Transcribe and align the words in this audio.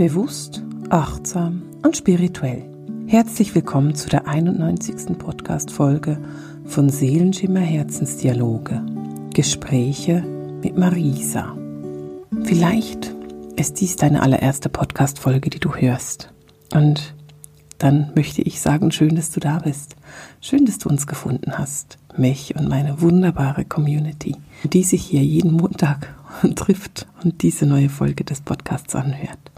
Bewusst, 0.00 0.62
achtsam 0.88 1.60
und 1.82 1.94
spirituell. 1.94 2.64
Herzlich 3.06 3.54
willkommen 3.54 3.94
zu 3.94 4.08
der 4.08 4.26
91. 4.26 5.18
Podcast-Folge 5.18 6.16
von 6.64 6.88
Seelenschimmer 6.88 7.60
Herzensdialoge. 7.60 8.82
Gespräche 9.34 10.22
mit 10.62 10.78
Marisa. 10.78 11.54
Vielleicht 12.44 13.14
ist 13.56 13.78
dies 13.82 13.96
deine 13.96 14.22
allererste 14.22 14.70
Podcast-Folge, 14.70 15.50
die 15.50 15.60
du 15.60 15.74
hörst. 15.74 16.32
Und 16.72 17.14
dann 17.76 18.10
möchte 18.14 18.40
ich 18.40 18.62
sagen, 18.62 18.92
schön, 18.92 19.16
dass 19.16 19.30
du 19.32 19.40
da 19.40 19.58
bist. 19.58 19.96
Schön, 20.40 20.64
dass 20.64 20.78
du 20.78 20.88
uns 20.88 21.06
gefunden 21.06 21.58
hast. 21.58 21.98
Mich 22.16 22.56
und 22.56 22.70
meine 22.70 23.02
wunderbare 23.02 23.66
Community, 23.66 24.34
die 24.64 24.82
sich 24.82 25.02
hier 25.02 25.22
jeden 25.22 25.52
Montag 25.52 26.14
trifft 26.54 27.06
und 27.22 27.42
diese 27.42 27.66
neue 27.66 27.90
Folge 27.90 28.24
des 28.24 28.40
Podcasts 28.40 28.94
anhört. 28.94 29.49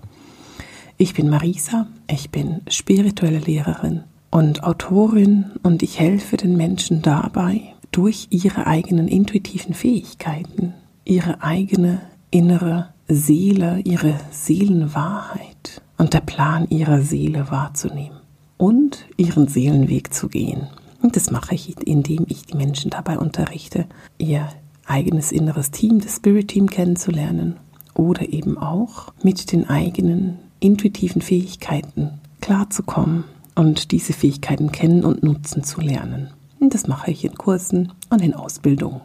Ich 1.03 1.15
bin 1.15 1.29
Marisa, 1.29 1.89
ich 2.09 2.31
bin 2.31 2.61
spirituelle 2.69 3.41
Lehrerin 3.41 4.05
und 4.31 4.63
Autorin 4.63 5.47
und 5.65 5.83
ich 5.83 5.99
helfe 5.99 6.37
den 6.37 6.57
Menschen 6.57 7.03
dabei, 7.03 7.75
durch 7.91 8.29
ihre 8.31 8.69
eigenen 8.69 9.09
intuitiven 9.09 9.75
Fähigkeiten, 9.75 10.75
ihre 11.05 11.43
eigene 11.43 12.03
innere 12.31 12.91
Seele, 13.09 13.81
ihre 13.83 14.15
Seelenwahrheit 14.31 15.83
und 15.99 16.15
der 16.15 16.21
Plan 16.21 16.69
ihrer 16.71 17.03
Seele 17.03 17.51
wahrzunehmen 17.51 18.21
und 18.57 19.05
ihren 19.17 19.49
Seelenweg 19.49 20.15
zu 20.15 20.29
gehen. 20.29 20.69
Und 21.03 21.17
das 21.17 21.33
mache 21.33 21.57
ich, 21.57 21.85
indem 21.85 22.27
ich 22.29 22.47
die 22.47 22.57
Menschen 22.57 22.93
dabei 22.93 23.19
unterrichte, 23.19 23.87
ihr 24.19 24.49
eigenes 24.87 25.33
inneres 25.33 25.73
Team, 25.73 26.01
das 26.01 26.15
Spirit 26.15 26.47
Team 26.47 26.71
kennenzulernen 26.71 27.57
oder 27.93 28.33
eben 28.33 28.57
auch 28.57 29.13
mit 29.25 29.51
den 29.51 29.69
eigenen 29.69 30.39
intuitiven 30.63 31.23
Fähigkeiten 31.23 32.21
klarzukommen 32.41 33.25
und 33.55 33.91
diese 33.91 34.13
Fähigkeiten 34.13 34.73
kennen 34.73 35.05
und 35.05 35.23
nutzen 35.23 35.65
zu 35.65 35.81
lernen. 35.81 36.31
Und 36.61 36.75
das 36.75 36.87
mache 36.87 37.11
ich 37.11 37.25
in 37.25 37.35
Kursen 37.35 37.93
und 38.11 38.23
in 38.23 38.35
Ausbildungen. 38.35 39.01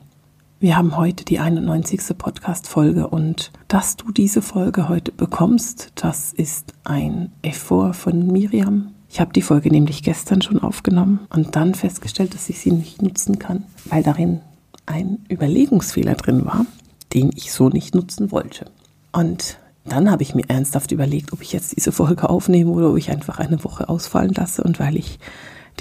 Wir 0.59 0.77
haben 0.77 0.97
heute 0.97 1.23
die 1.23 1.39
91. 1.39 2.17
Podcast-Folge 2.17 3.07
und 3.07 3.51
dass 3.67 3.95
du 3.95 4.11
diese 4.11 4.41
Folge 4.41 4.89
heute 4.89 5.11
bekommst, 5.11 5.91
das 5.95 6.33
ist 6.33 6.73
ein 6.83 7.31
Effort 7.41 7.93
von 7.93 8.27
Miriam. 8.27 8.93
Ich 9.09 9.19
habe 9.19 9.33
die 9.33 9.41
Folge 9.41 9.69
nämlich 9.69 10.03
gestern 10.03 10.41
schon 10.41 10.59
aufgenommen 10.59 11.19
und 11.29 11.55
dann 11.55 11.75
festgestellt, 11.75 12.33
dass 12.33 12.49
ich 12.49 12.59
sie 12.59 12.71
nicht 12.71 13.01
nutzen 13.01 13.39
kann, 13.39 13.63
weil 13.85 14.03
darin 14.03 14.41
ein 14.85 15.19
Überlegungsfehler 15.29 16.15
drin 16.15 16.45
war, 16.45 16.65
den 17.13 17.31
ich 17.35 17.51
so 17.51 17.69
nicht 17.69 17.93
nutzen 17.93 18.31
wollte. 18.31 18.65
Und 19.11 19.59
dann 19.91 20.11
habe 20.11 20.23
ich 20.23 20.35
mir 20.35 20.49
ernsthaft 20.49 20.91
überlegt, 20.91 21.33
ob 21.33 21.41
ich 21.41 21.53
jetzt 21.53 21.75
diese 21.75 21.91
Folge 21.91 22.29
aufnehme 22.29 22.71
oder 22.71 22.91
ob 22.91 22.97
ich 22.97 23.11
einfach 23.11 23.39
eine 23.39 23.63
Woche 23.63 23.89
ausfallen 23.89 24.33
lasse. 24.33 24.63
Und 24.63 24.79
weil 24.79 24.97
ich 24.97 25.19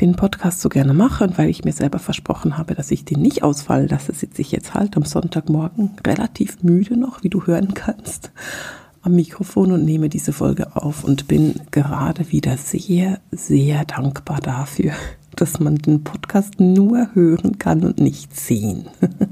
den 0.00 0.14
Podcast 0.14 0.60
so 0.60 0.68
gerne 0.68 0.92
mache 0.92 1.24
und 1.24 1.38
weil 1.38 1.48
ich 1.48 1.64
mir 1.64 1.72
selber 1.72 1.98
versprochen 1.98 2.58
habe, 2.58 2.74
dass 2.74 2.90
ich 2.90 3.04
den 3.04 3.22
nicht 3.22 3.42
ausfallen 3.42 3.88
lasse, 3.88 4.12
sitze 4.12 4.42
ich 4.42 4.52
jetzt 4.52 4.74
halt 4.74 4.96
am 4.96 5.04
Sonntagmorgen 5.04 5.92
relativ 6.06 6.62
müde 6.62 6.96
noch, 6.96 7.22
wie 7.22 7.30
du 7.30 7.46
hören 7.46 7.72
kannst, 7.74 8.30
am 9.02 9.14
Mikrofon 9.14 9.72
und 9.72 9.84
nehme 9.84 10.08
diese 10.08 10.32
Folge 10.32 10.76
auf 10.76 11.04
und 11.04 11.28
bin 11.28 11.60
gerade 11.70 12.30
wieder 12.30 12.56
sehr, 12.58 13.20
sehr 13.30 13.84
dankbar 13.84 14.40
dafür, 14.40 14.92
dass 15.36 15.60
man 15.60 15.76
den 15.76 16.04
Podcast 16.04 16.60
nur 16.60 17.14
hören 17.14 17.58
kann 17.58 17.84
und 17.84 17.98
nicht 17.98 18.36
sehen. 18.36 18.86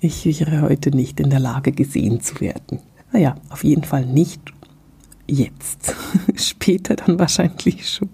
Ich 0.00 0.24
wäre 0.26 0.62
heute 0.62 0.92
nicht 0.92 1.18
in 1.18 1.28
der 1.28 1.40
Lage, 1.40 1.72
gesehen 1.72 2.20
zu 2.20 2.40
werden. 2.40 2.78
Naja, 3.12 3.36
auf 3.48 3.64
jeden 3.64 3.84
Fall 3.84 4.06
nicht 4.06 4.40
jetzt. 5.26 5.94
Später 6.36 6.96
dann 6.96 7.18
wahrscheinlich 7.18 7.88
schon. 7.88 8.10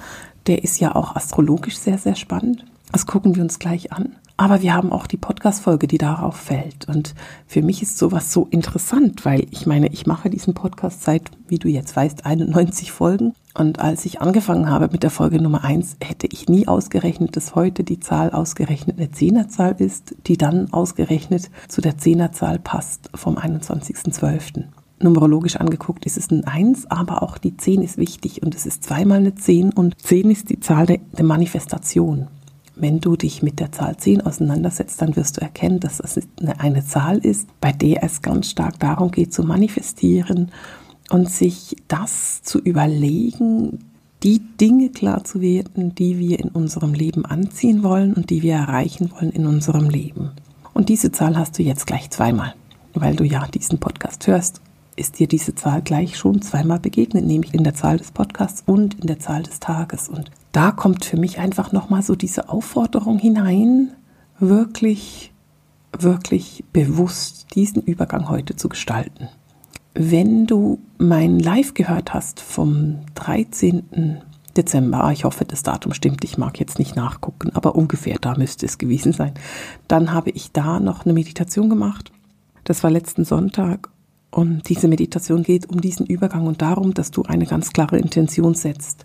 der 0.47 0.63
ist 0.63 0.79
ja 0.79 0.95
auch 0.95 1.17
astrologisch 1.17 1.79
sehr, 1.79 1.97
sehr 1.97 2.17
spannend. 2.17 2.67
Das 2.93 3.07
gucken 3.07 3.35
wir 3.35 3.43
uns 3.43 3.59
gleich 3.59 3.93
an. 3.93 4.17
Aber 4.41 4.63
wir 4.63 4.73
haben 4.73 4.91
auch 4.91 5.07
die 5.07 5.19
Podcast-Folge, 5.19 5.87
die 5.87 5.99
darauf 5.99 6.35
fällt. 6.35 6.89
Und 6.89 7.15
für 7.47 7.61
mich 7.61 7.83
ist 7.83 7.99
sowas 7.99 8.33
so 8.33 8.49
interessant, 8.51 9.27
weil 9.27 9.47
ich 9.51 9.67
meine, 9.67 9.89
ich 9.89 10.07
mache 10.07 10.31
diesen 10.31 10.55
Podcast 10.55 11.03
seit, 11.03 11.31
wie 11.49 11.59
du 11.59 11.69
jetzt 11.69 11.95
weißt, 11.95 12.25
91 12.25 12.91
Folgen. 12.91 13.35
Und 13.53 13.81
als 13.81 14.07
ich 14.07 14.23
angefangen 14.23 14.71
habe 14.71 14.89
mit 14.91 15.03
der 15.03 15.11
Folge 15.11 15.43
Nummer 15.43 15.63
1, 15.63 15.99
hätte 16.03 16.27
ich 16.27 16.49
nie 16.49 16.67
ausgerechnet, 16.67 17.37
dass 17.37 17.55
heute 17.55 17.85
die 17.85 18.01
Zahl 18.01 18.31
ausgerechnet 18.31 18.97
eine 18.97 19.11
Zehnerzahl 19.11 19.75
ist, 19.77 20.15
die 20.27 20.39
dann 20.39 20.73
ausgerechnet 20.73 21.51
zu 21.69 21.83
der 21.83 21.99
Zehnerzahl 21.99 22.59
passt 22.59 23.11
vom 23.15 23.37
21.12 23.37 24.63
numerologisch 25.03 25.57
angeguckt 25.57 26.05
ist 26.05 26.19
es 26.19 26.31
ein 26.31 26.45
1, 26.45 26.91
aber 26.91 27.23
auch 27.23 27.39
die 27.39 27.57
10 27.57 27.81
ist 27.81 27.97
wichtig 27.97 28.43
und 28.43 28.55
es 28.55 28.67
ist 28.67 28.85
zweimal 28.85 29.17
eine 29.17 29.35
10 29.35 29.73
und 29.73 29.99
10 29.99 30.31
ist 30.31 30.51
die 30.51 30.61
Zahl 30.61 30.85
der, 30.85 30.99
der 31.17 31.25
Manifestation. 31.25 32.29
Wenn 32.81 33.01
du 33.01 33.15
dich 33.15 33.43
mit 33.43 33.61
der 33.61 33.73
Zahl 33.73 33.99
10 33.99 34.23
auseinandersetzt, 34.23 35.03
dann 35.03 35.15
wirst 35.15 35.37
du 35.37 35.43
erkennen, 35.43 35.81
dass 35.81 36.01
es 36.01 36.19
eine 36.59 36.83
Zahl 36.85 37.19
ist, 37.19 37.47
bei 37.61 37.73
der 37.73 38.03
es 38.03 38.23
ganz 38.23 38.49
stark 38.49 38.79
darum 38.79 39.11
geht, 39.11 39.35
zu 39.35 39.45
manifestieren 39.45 40.51
und 41.11 41.31
sich 41.31 41.77
das 41.89 42.43
zu 42.43 42.59
überlegen, 42.59 43.81
die 44.23 44.41
Dinge 44.59 44.89
klar 44.89 45.25
zu 45.25 45.43
werden, 45.43 45.95
die 45.95 46.19
wir 46.19 46.41
in 46.41 46.49
unserem 46.49 46.95
Leben 46.95 47.27
anziehen 47.27 47.83
wollen 47.83 48.15
und 48.15 48.31
die 48.31 48.43
wir 48.43 48.55
erreichen 48.55 49.11
wollen 49.13 49.31
in 49.31 49.47
unserem 49.47 49.91
Leben. 49.91 50.31
Und 50.73 50.89
diese 50.89 51.13
Zahl 51.13 51.37
hast 51.37 51.59
du 51.59 51.63
jetzt 51.63 51.87
gleich 51.87 52.09
zweimal, 52.09 52.55
weil 52.95 53.15
du 53.15 53.25
ja 53.25 53.47
diesen 53.49 53.79
Podcast 53.79 54.27
hörst 54.27 54.63
ist 55.01 55.19
dir 55.19 55.27
diese 55.27 55.55
Zahl 55.55 55.83
gleich 55.83 56.17
schon 56.17 56.43
zweimal 56.43 56.79
begegnet, 56.79 57.25
nämlich 57.25 57.55
in 57.55 57.65
der 57.65 57.75
Zahl 57.75 57.97
des 57.97 58.13
Podcasts 58.13 58.63
und 58.67 59.01
in 59.01 59.07
der 59.07 59.19
Zahl 59.19 59.43
des 59.43 59.59
Tages. 59.59 60.09
Und 60.09 60.31
da 60.53 60.71
kommt 60.71 61.05
für 61.05 61.17
mich 61.17 61.39
einfach 61.39 61.73
nochmal 61.73 62.03
so 62.03 62.15
diese 62.15 62.49
Aufforderung 62.49 63.19
hinein, 63.19 63.93
wirklich 64.39 65.33
wirklich 65.99 66.65
bewusst 66.73 67.55
diesen 67.55 67.83
Übergang 67.83 68.29
heute 68.29 68.57
zu 68.57 68.69
gestalten. 68.69 69.29
Wenn 69.95 70.47
du 70.47 70.79
mein 70.99 71.39
Live 71.39 71.75
gehört 71.75 72.15
hast 72.15 72.41
vom 72.41 73.01
13. 73.17 74.23
Dezember, 74.57 75.11
ich 75.13 75.25
hoffe, 75.25 75.45
das 75.45 75.63
Datum 75.63 75.95
stimmt, 75.95 76.25
ich 76.25 76.39
mag 76.39 76.59
jetzt 76.61 76.79
nicht 76.79 76.97
nachgucken, 76.97 77.51
aber 77.55 77.75
ungefähr 77.75 78.17
da 78.21 78.37
müsste 78.37 78.67
es 78.67 78.79
gewesen 78.79 79.13
sein, 79.13 79.33
dann 79.89 80.13
habe 80.13 80.31
ich 80.31 80.53
da 80.53 80.81
noch 80.81 81.05
eine 81.05 81.13
Meditation 81.13 81.69
gemacht. 81.69 82.13
Das 82.65 82.83
war 82.83 82.91
letzten 82.91 83.25
Sonntag 83.25 83.91
und 84.31 84.69
diese 84.69 84.89
Meditation 84.89 85.43
geht 85.43 85.69
um 85.69 85.81
diesen 85.81 86.07
Übergang 86.07 86.47
und 86.47 86.63
darum, 86.63 86.95
dass 86.95 87.11
du 87.11 87.23
eine 87.25 87.47
ganz 87.47 87.73
klare 87.73 87.99
Intention 87.99 88.55
setzt. 88.55 89.05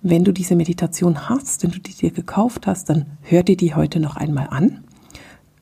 Wenn 0.00 0.24
du 0.24 0.32
diese 0.32 0.56
Meditation 0.56 1.28
hast, 1.28 1.62
wenn 1.62 1.72
du 1.72 1.80
die 1.80 1.92
dir 1.92 2.10
gekauft 2.10 2.66
hast, 2.66 2.88
dann 2.88 3.06
hör 3.22 3.42
dir 3.42 3.56
die 3.56 3.74
heute 3.74 4.00
noch 4.00 4.16
einmal 4.16 4.48
an 4.50 4.84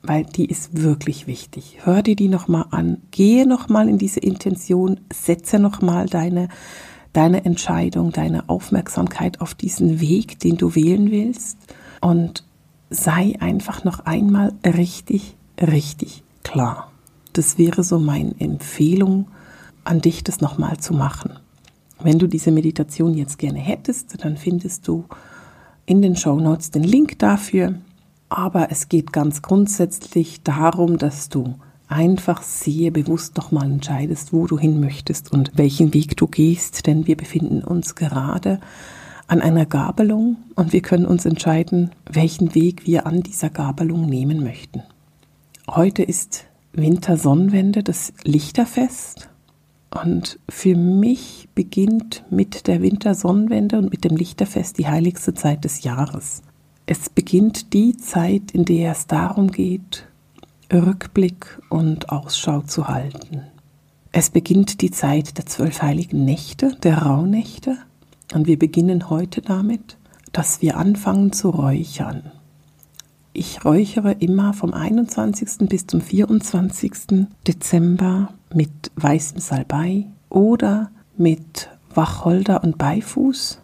weil 0.07 0.23
die 0.23 0.45
ist 0.45 0.81
wirklich 0.81 1.27
wichtig. 1.27 1.79
Hör 1.83 2.01
dir 2.01 2.15
die 2.15 2.29
nochmal 2.29 2.65
an, 2.71 3.01
gehe 3.11 3.47
nochmal 3.47 3.89
in 3.89 3.97
diese 3.97 4.19
Intention, 4.19 4.99
setze 5.11 5.59
nochmal 5.59 6.07
deine, 6.07 6.47
deine 7.13 7.45
Entscheidung, 7.45 8.11
deine 8.11 8.47
Aufmerksamkeit 8.49 9.41
auf 9.41 9.53
diesen 9.53 9.99
Weg, 9.99 10.39
den 10.39 10.57
du 10.57 10.75
wählen 10.75 11.11
willst 11.11 11.57
und 12.01 12.43
sei 12.89 13.35
einfach 13.39 13.83
noch 13.83 13.99
einmal 14.05 14.53
richtig, 14.65 15.35
richtig 15.59 16.23
klar. 16.43 16.91
Das 17.37 17.57
wäre 17.57 17.83
so 17.83 17.99
meine 17.99 18.35
Empfehlung 18.39 19.27
an 19.83 20.01
dich, 20.01 20.23
das 20.23 20.41
nochmal 20.41 20.77
zu 20.77 20.93
machen. 20.93 21.39
Wenn 22.01 22.19
du 22.19 22.27
diese 22.27 22.51
Meditation 22.51 23.13
jetzt 23.13 23.37
gerne 23.37 23.59
hättest, 23.59 24.23
dann 24.23 24.37
findest 24.37 24.87
du 24.87 25.05
in 25.85 26.01
den 26.01 26.15
Show 26.15 26.39
Notes 26.39 26.71
den 26.71 26.83
Link 26.83 27.19
dafür 27.19 27.75
aber 28.29 28.71
es 28.71 28.89
geht 28.89 29.13
ganz 29.13 29.41
grundsätzlich 29.41 30.41
darum, 30.43 30.97
dass 30.97 31.29
du 31.29 31.55
einfach 31.87 32.43
sehr 32.43 32.91
bewusst 32.91 33.37
nochmal 33.37 33.71
entscheidest, 33.71 34.33
wo 34.33 34.47
du 34.47 34.59
hin 34.59 34.79
möchtest 34.81 35.31
und 35.31 35.51
welchen 35.55 35.93
Weg 35.93 36.17
du 36.17 36.27
gehst, 36.27 36.85
denn 36.87 37.07
wir 37.07 37.15
befinden 37.15 37.63
uns 37.63 37.95
gerade 37.95 38.59
an 39.27 39.41
einer 39.41 39.65
Gabelung 39.65 40.37
und 40.55 40.73
wir 40.73 40.81
können 40.81 41.05
uns 41.05 41.25
entscheiden, 41.25 41.91
welchen 42.09 42.55
Weg 42.55 42.85
wir 42.85 43.05
an 43.07 43.23
dieser 43.23 43.49
Gabelung 43.49 44.05
nehmen 44.05 44.43
möchten. 44.43 44.83
Heute 45.69 46.03
ist 46.03 46.45
Wintersonnenwende, 46.77 47.83
das 47.83 48.13
Lichterfest. 48.23 49.29
Und 49.89 50.39
für 50.47 50.75
mich 50.75 51.49
beginnt 51.55 52.23
mit 52.29 52.67
der 52.67 52.81
Wintersonnenwende 52.81 53.77
und 53.77 53.89
mit 53.91 54.03
dem 54.03 54.15
Lichterfest 54.15 54.77
die 54.77 54.87
heiligste 54.87 55.33
Zeit 55.33 55.65
des 55.65 55.83
Jahres. 55.83 56.43
Es 56.85 57.09
beginnt 57.09 57.73
die 57.73 57.97
Zeit, 57.97 58.51
in 58.51 58.63
der 58.63 58.91
es 58.91 59.07
darum 59.07 59.51
geht, 59.51 60.07
Rückblick 60.71 61.59
und 61.69 62.09
Ausschau 62.09 62.61
zu 62.61 62.87
halten. 62.87 63.41
Es 64.11 64.29
beginnt 64.29 64.81
die 64.81 64.91
Zeit 64.91 65.37
der 65.37 65.45
zwölf 65.45 65.81
heiligen 65.81 66.25
Nächte, 66.25 66.75
der 66.83 66.99
Rauhnächte, 66.99 67.77
und 68.33 68.47
wir 68.47 68.59
beginnen 68.59 69.09
heute 69.09 69.41
damit, 69.41 69.97
dass 70.31 70.61
wir 70.61 70.77
anfangen 70.77 71.31
zu 71.31 71.49
räuchern. 71.49 72.31
Ich 73.39 73.63
räuchere 73.63 74.13
immer 74.13 74.51
vom 74.51 74.73
21. 74.73 75.69
bis 75.69 75.85
zum 75.85 76.01
24. 76.01 77.27
Dezember 77.45 78.33
mit 78.51 78.91
weißem 78.95 79.37
Salbei 79.37 80.07
oder 80.27 80.89
mit 81.17 81.69
Wacholder 81.93 82.63
und 82.63 82.79
Beifuß, 82.79 83.61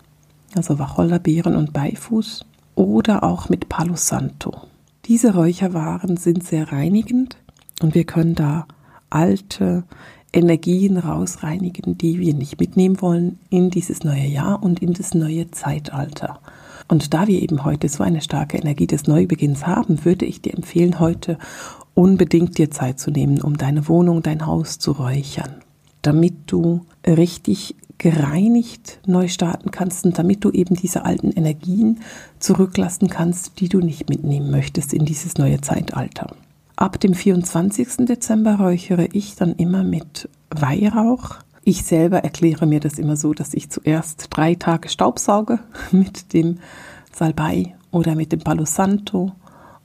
also 0.54 0.78
Wacholderbeeren 0.78 1.56
und 1.56 1.74
Beifuß 1.74 2.46
oder 2.76 3.24
auch 3.24 3.50
mit 3.50 3.68
Palo 3.68 3.96
Santo. 3.96 4.62
Diese 5.06 5.34
Räucherwaren 5.34 6.18
sind 6.18 6.44
sehr 6.44 6.72
reinigend 6.72 7.38
und 7.82 7.96
wir 7.96 8.04
können 8.04 8.36
da 8.36 8.68
alte 9.10 9.86
Energien 10.32 10.98
rausreinigen, 10.98 11.98
die 11.98 12.20
wir 12.20 12.36
nicht 12.36 12.60
mitnehmen 12.60 13.02
wollen 13.02 13.40
in 13.50 13.72
dieses 13.72 14.04
neue 14.04 14.28
Jahr 14.28 14.62
und 14.62 14.84
in 14.84 14.94
das 14.94 15.16
neue 15.16 15.50
Zeitalter. 15.50 16.40
Und 16.88 17.14
da 17.14 17.28
wir 17.28 17.42
eben 17.42 17.64
heute 17.64 17.90
so 17.90 18.04
eine 18.04 18.22
starke 18.22 18.58
Energie 18.58 18.88
des 18.88 19.08
Neubeginns 19.08 19.66
haben, 19.66 20.06
würde 20.06 20.26
ich 20.26 20.42
dir 20.42 20.54
empfehlen, 20.54 21.00
heute 21.00 21.38
unbedingt 21.94 22.58
dir 22.58 22.72
Zeit 22.72 23.00
zu 23.00 23.12
nehmen, 23.12 23.42
um 23.42 23.58
deine 23.58 23.88
Wohnung, 23.88 24.22
dein 24.24 24.46
Haus 24.46 24.80
zu 24.80 24.92
räuchern, 24.92 25.56
damit 26.02 26.34
du 26.48 26.86
richtig 27.06 27.76
gereinigt 27.98 29.00
neu 29.06 29.28
starten 29.28 29.72
kannst 29.72 30.06
und 30.06 30.18
damit 30.18 30.44
du 30.44 30.52
eben 30.52 30.76
diese 30.76 31.06
alten 31.06 31.32
Energien 31.32 32.02
zurücklassen 32.40 33.10
kannst, 33.10 33.60
die 33.60 33.70
du 33.70 33.80
nicht 33.80 34.10
mitnehmen 34.10 34.52
möchtest 34.52 34.94
in 34.94 35.06
dieses 35.06 35.38
neue 35.38 35.62
Zeitalter. 35.62 36.36
Ab 36.76 37.00
dem 37.00 37.14
24. 37.14 38.06
Dezember 38.06 38.56
räuchere 38.56 39.08
ich 39.14 39.36
dann 39.36 39.54
immer 39.56 39.84
mit 39.84 40.28
Weihrauch. 40.50 41.36
Ich 41.66 41.86
selber 41.86 42.24
erkläre 42.24 42.66
mir 42.66 42.80
das 42.80 43.00
immer 43.00 43.16
so, 43.16 43.34
dass 43.34 43.54
ich 43.54 43.70
zuerst 43.70 44.28
drei 44.30 44.56
Tage 44.56 44.90
Staubsauge 44.90 45.60
mit 45.92 46.34
dem 46.34 46.60
Salbei 47.14 47.76
oder 47.92 48.16
mit 48.16 48.32
dem 48.32 48.40
Palo 48.40 48.66
Santo 48.66 49.32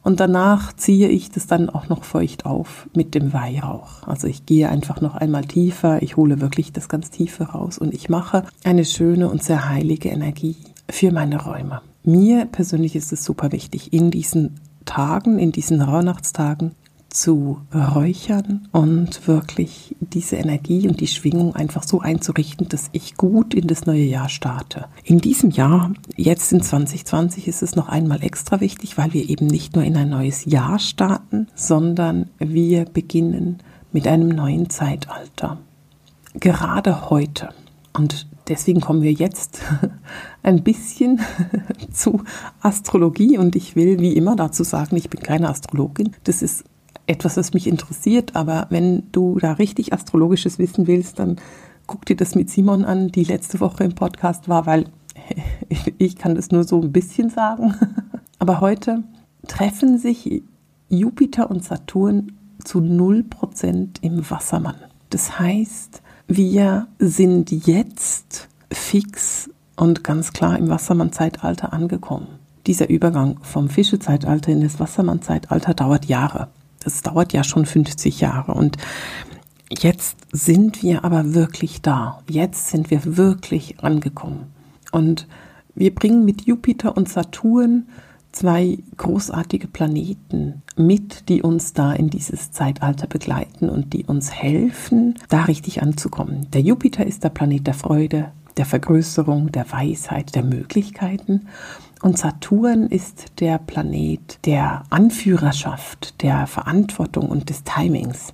und 0.02 0.20
danach 0.20 0.72
ziehe 0.72 1.08
ich 1.08 1.30
das 1.30 1.46
dann 1.46 1.69
auch 1.69 1.88
noch 1.88 2.04
feucht 2.04 2.46
auf 2.46 2.88
mit 2.94 3.14
dem 3.14 3.32
Weihrauch. 3.32 4.06
Also 4.06 4.26
ich 4.26 4.46
gehe 4.46 4.69
einfach 4.69 5.00
noch 5.00 5.16
einmal 5.16 5.44
tiefer, 5.44 6.02
ich 6.02 6.16
hole 6.16 6.40
wirklich 6.40 6.72
das 6.72 6.88
ganz 6.88 7.10
Tiefe 7.10 7.44
raus 7.44 7.78
und 7.78 7.92
ich 7.92 8.08
mache 8.08 8.44
eine 8.64 8.84
schöne 8.84 9.28
und 9.28 9.42
sehr 9.42 9.69
heilige 9.69 10.08
Energie 10.08 10.56
für 10.88 11.12
meine 11.12 11.42
Räume. 11.42 11.82
Mir 12.04 12.46
persönlich 12.46 12.96
ist 12.96 13.12
es 13.12 13.22
super 13.22 13.52
wichtig, 13.52 13.92
in 13.92 14.10
diesen 14.10 14.60
Tagen, 14.86 15.38
in 15.38 15.52
diesen 15.52 15.82
Rauhnachtstagen 15.82 16.72
zu 17.10 17.60
räuchern 17.75 18.69
und 18.72 19.26
wirklich 19.26 19.96
diese 20.00 20.37
Energie 20.37 20.87
und 20.88 21.00
die 21.00 21.06
Schwingung 21.06 21.55
einfach 21.55 21.82
so 21.82 22.00
einzurichten, 22.00 22.69
dass 22.69 22.90
ich 22.93 23.16
gut 23.16 23.55
in 23.55 23.66
das 23.66 23.87
neue 23.87 24.05
Jahr 24.05 24.28
starte. 24.28 24.87
In 25.05 25.19
diesem 25.19 25.50
Jahr, 25.50 25.93
jetzt 26.16 26.52
in 26.52 26.62
2020, 26.62 27.49
ist 27.49 27.62
es 27.62 27.76
noch 27.76 27.88
einmal 27.88 28.22
extra 28.22 28.60
wichtig, 28.60 28.99
weil 28.99 29.12
wir 29.14 29.28
eben 29.28 29.46
nicht 29.46 29.75
nur 29.75 29.84
in 29.84 29.96
ein 29.96 30.10
neues 30.10 30.44
Jahr 30.44 30.78
starten, 30.78 31.49
sondern 31.55 32.28
wir 32.38 32.84
beginnen 32.84 33.58
mit 33.93 34.06
einem 34.06 34.28
neuen 34.28 34.69
Zeitalter. 34.69 35.58
Gerade 36.34 37.10
heute. 37.10 37.49
Und 37.94 38.26
deswegen 38.49 38.81
kommen 38.81 39.02
wir 39.02 39.12
jetzt 39.12 39.60
ein 40.43 40.62
bisschen 40.62 41.20
zu 41.93 42.22
Astrologie 42.60 43.38
und 43.38 43.56
ich 43.56 43.76
will 43.76 43.99
wie 43.99 44.12
immer 44.12 44.37
dazu 44.37 44.62
sagen, 44.62 44.96
ich 44.96 45.08
bin 45.08 45.20
keine 45.20 45.49
Astrologin. 45.49 46.14
Das 46.25 46.43
ist 46.43 46.64
etwas, 47.08 47.37
was 47.37 47.55
mich 47.55 47.67
interessiert, 47.67 48.36
aber 48.36 48.67
wenn 48.70 49.10
du 49.12 49.38
da 49.38 49.53
richtig 49.53 49.93
astrologisches 49.93 50.58
Wissen 50.58 50.86
willst, 50.86 51.19
dann 51.19 51.36
guck 51.86 52.05
dir 52.05 52.17
das 52.17 52.34
mit 52.34 52.50
Simon 52.50 52.84
an, 52.84 53.08
die 53.08 53.24
letzte 53.24 53.60
Woche 53.60 53.84
im 53.84 53.94
Podcast 53.94 54.48
war, 54.48 54.67
weil 54.67 54.84
ich 55.98 56.17
kann 56.17 56.34
das 56.34 56.50
nur 56.50 56.65
so 56.65 56.81
ein 56.81 56.93
bisschen 56.93 57.31
sagen. 57.31 57.74
Aber 58.38 58.60
heute 58.60 59.03
treffen 59.48 59.98
sich 59.98 60.43
Jupiter 60.88 61.50
und 61.50 61.65
Saturn 61.65 62.32
zu 62.62 62.79
0% 62.79 63.88
im 64.03 64.31
Wassermann. 64.31 64.77
Das 65.10 65.38
heißt, 65.41 66.03
wir 66.29 66.86
sind 66.98 67.50
jetzt 67.67 68.48
fix 68.70 69.50
und 69.77 70.05
ganz 70.05 70.32
klar 70.32 70.58
im 70.58 70.69
Wassermann-Zeitalter 70.69 71.72
angekommen. 71.72 72.29
Dieser 72.67 72.91
Übergang 72.91 73.38
vom 73.43 73.70
Fischezeitalter 73.70 74.53
in 74.53 74.60
das 74.60 74.79
Wassermann-Zeitalter 74.79 75.72
dauert 75.72 76.05
Jahre 76.05 76.48
das 76.81 77.03
dauert 77.03 77.32
ja 77.32 77.44
schon 77.44 77.67
50 77.67 78.20
Jahre 78.20 78.55
und 78.55 78.77
jetzt 79.70 80.17
sind 80.32 80.82
wir 80.82 81.05
aber 81.05 81.35
wirklich 81.35 81.82
da. 81.82 82.23
Jetzt 82.29 82.69
sind 82.69 82.91
wir 82.91 83.17
wirklich 83.17 83.81
angekommen. 83.81 84.53
Und 84.93 85.27
wir 85.75 85.94
bringen 85.94 86.25
mit 86.25 86.47
Jupiter 86.47 86.97
und 86.97 87.08
Saturn 87.08 87.87
zwei 88.32 88.79
großartige 88.97 89.69
Planeten 89.69 90.63
mit, 90.77 91.29
die 91.29 91.43
uns 91.43 91.73
da 91.73 91.93
in 91.93 92.11
dieses 92.11 92.53
Zeitalter 92.53 93.06
begleiten 93.06 93.69
und 93.69 93.93
die 93.93 94.05
uns 94.05 94.32
helfen, 94.32 95.15
da 95.29 95.44
richtig 95.44 95.82
anzukommen. 95.82 96.49
Der 96.53 96.61
Jupiter 96.61 97.06
ist 97.06 97.25
der 97.25 97.31
Planet 97.31 97.67
der 97.67 97.75
Freude, 97.75 98.32
der 98.56 98.67
Vergrößerung, 98.67 99.53
der 99.53 99.70
Weisheit, 99.73 100.35
der 100.35 100.43
Möglichkeiten. 100.43 101.49
Und 102.00 102.17
Saturn 102.17 102.86
ist 102.86 103.40
der 103.40 103.58
Planet 103.58 104.38
der 104.46 104.84
Anführerschaft, 104.90 106.22
der 106.22 106.46
Verantwortung 106.46 107.28
und 107.28 107.50
des 107.50 107.64
Timings. 107.64 108.32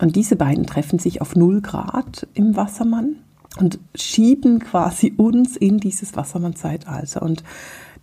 Und 0.00 0.16
diese 0.16 0.36
beiden 0.36 0.66
treffen 0.66 0.98
sich 0.98 1.20
auf 1.20 1.36
0 1.36 1.60
Grad 1.60 2.26
im 2.34 2.56
Wassermann 2.56 3.16
und 3.58 3.78
schieben 3.94 4.60
quasi 4.60 5.12
uns 5.16 5.56
in 5.56 5.78
dieses 5.78 6.16
Wassermann-Zeitalter. 6.16 7.22
Und 7.22 7.42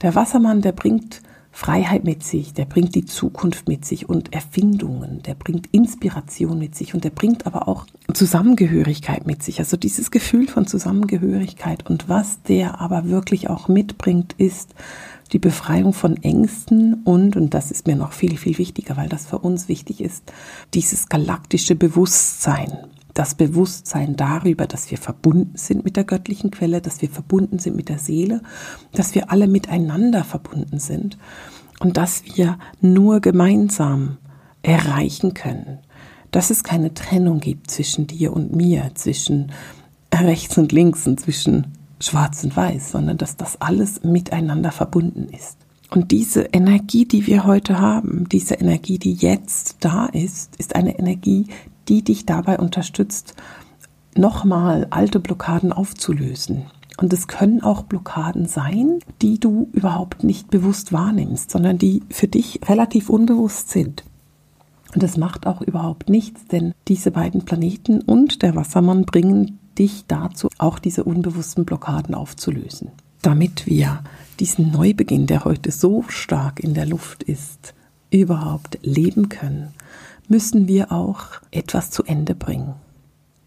der 0.02 0.14
Wassermann, 0.14 0.62
der 0.62 0.74
bringt 0.74 1.22
Freiheit 1.56 2.04
mit 2.04 2.22
sich, 2.22 2.54
der 2.54 2.66
bringt 2.66 2.96
die 2.96 3.06
Zukunft 3.06 3.70
mit 3.70 3.86
sich 3.86 4.10
und 4.10 4.34
Erfindungen, 4.34 5.24
der 5.24 5.36
bringt 5.36 5.68
Inspiration 5.72 6.60
mit 6.60 6.76
sich 6.76 6.94
und 6.94 7.06
der 7.06 7.12
bringt 7.12 7.48
aber 7.48 7.70
auch 7.70 7.86
Zusammengehörigkeit 8.14 9.26
mit 9.26 9.42
sich, 9.42 9.60
also 9.60 9.78
dieses 9.78 10.12
Gefühl 10.12 10.50
von 10.50 10.68
Zusammengehörigkeit. 10.68 11.90
Und 11.90 12.10
was 12.10 12.42
der 12.44 12.82
aber 12.82 13.06
wirklich 13.08 13.50
auch 13.50 13.70
mitbringt, 13.70 14.34
ist 14.38 14.76
die 15.32 15.40
Befreiung 15.40 15.94
von 15.94 16.22
Ängsten 16.22 16.96
und, 17.06 17.38
und 17.38 17.54
das 17.54 17.72
ist 17.72 17.88
mir 17.88 17.96
noch 17.96 18.12
viel, 18.12 18.36
viel 18.36 18.58
wichtiger, 18.58 18.98
weil 18.98 19.08
das 19.08 19.26
für 19.26 19.40
uns 19.40 19.70
wichtig 19.70 20.02
ist, 20.02 20.34
dieses 20.74 21.08
galaktische 21.08 21.76
Bewusstsein. 21.76 22.80
Das 23.16 23.34
Bewusstsein 23.34 24.18
darüber, 24.18 24.68
dass 24.68 24.92
wir 24.92 24.98
verbunden 24.98 25.58
sind 25.58 25.86
mit 25.86 25.96
der 25.96 26.04
göttlichen 26.04 26.52
Quelle, 26.52 26.82
dass 26.82 27.02
wir 27.02 27.10
verbunden 27.10 27.60
sind 27.60 27.78
mit 27.78 27.88
der 27.88 27.98
Seele, 27.98 28.42
dass 28.92 29.16
wir 29.16 29.32
alle 29.32 29.48
miteinander 29.48 30.26
verbunden 30.26 30.80
sind 30.80 31.18
und 31.80 31.96
dass 31.96 32.24
wir 32.26 32.60
nur 32.82 33.22
gemeinsam 33.22 34.18
erreichen 34.64 35.34
können. 35.34 35.80
Dass 36.32 36.50
es 36.50 36.66
keine 36.66 36.94
Trennung 36.94 37.40
gibt 37.40 37.72
zwischen 37.72 38.06
dir 38.06 38.34
und 38.34 38.54
mir, 38.54 38.92
zwischen 38.96 39.54
rechts 40.14 40.58
und 40.58 40.74
links 40.74 41.08
und 41.08 41.18
zwischen 41.18 41.68
schwarz 42.02 42.44
und 42.44 42.56
weiß, 42.56 42.92
sondern 42.92 43.18
dass 43.18 43.38
das 43.38 43.62
alles 43.62 44.04
miteinander 44.04 44.74
verbunden 44.74 45.30
ist. 45.34 45.58
Und 45.90 46.12
diese 46.12 46.42
Energie, 46.52 47.06
die 47.06 47.28
wir 47.28 47.46
heute 47.46 47.80
haben, 47.80 48.28
diese 48.28 48.56
Energie, 48.56 49.00
die 49.00 49.14
jetzt 49.14 49.78
da 49.80 50.08
ist, 50.08 50.58
ist 50.58 50.76
eine 50.76 51.00
Energie, 51.00 51.48
die 51.88 52.04
dich 52.04 52.26
dabei 52.26 52.60
unterstützt, 52.60 53.36
nochmal 54.16 54.88
alte 54.90 55.20
Blockaden 55.20 55.74
aufzulösen. 55.74 56.66
Und 56.98 57.12
es 57.12 57.28
können 57.28 57.62
auch 57.62 57.84
Blockaden 57.84 58.46
sein, 58.46 59.00
die 59.22 59.40
du 59.40 59.70
überhaupt 59.74 60.24
nicht 60.24 60.50
bewusst 60.50 60.94
wahrnimmst, 60.94 61.52
sondern 61.52 61.78
die 61.78 62.04
für 62.10 62.28
dich 62.28 62.62
relativ 62.68 63.10
unbewusst 63.10 63.70
sind. 63.70 64.04
Und 64.94 65.04
das 65.04 65.18
macht 65.18 65.46
auch 65.46 65.62
überhaupt 65.62 66.10
nichts, 66.10 66.46
denn 66.48 66.74
diese 66.88 67.12
beiden 67.12 67.44
Planeten 67.44 68.00
und 68.00 68.42
der 68.42 68.56
Wassermann 68.56 69.04
bringen 69.04 69.60
dich 69.78 70.06
dazu, 70.08 70.48
auch 70.58 70.80
diese 70.80 71.04
unbewussten 71.04 71.66
Blockaden 71.66 72.16
aufzulösen. 72.16 72.92
Damit 73.22 73.66
wir 73.66 74.00
diesen 74.40 74.72
Neubeginn, 74.72 75.28
der 75.28 75.44
heute 75.44 75.72
so 75.72 76.06
stark 76.08 76.62
in 76.62 76.74
der 76.74 76.86
Luft 76.86 77.24
ist, 77.24 77.74
überhaupt 78.10 78.80
leben 78.84 79.28
können, 79.28 79.74
müssen 80.30 80.68
wir 80.68 80.92
auch 80.92 81.26
etwas 81.52 81.92
zu 81.92 82.04
Ende 82.04 82.36
bringen. 82.36 82.76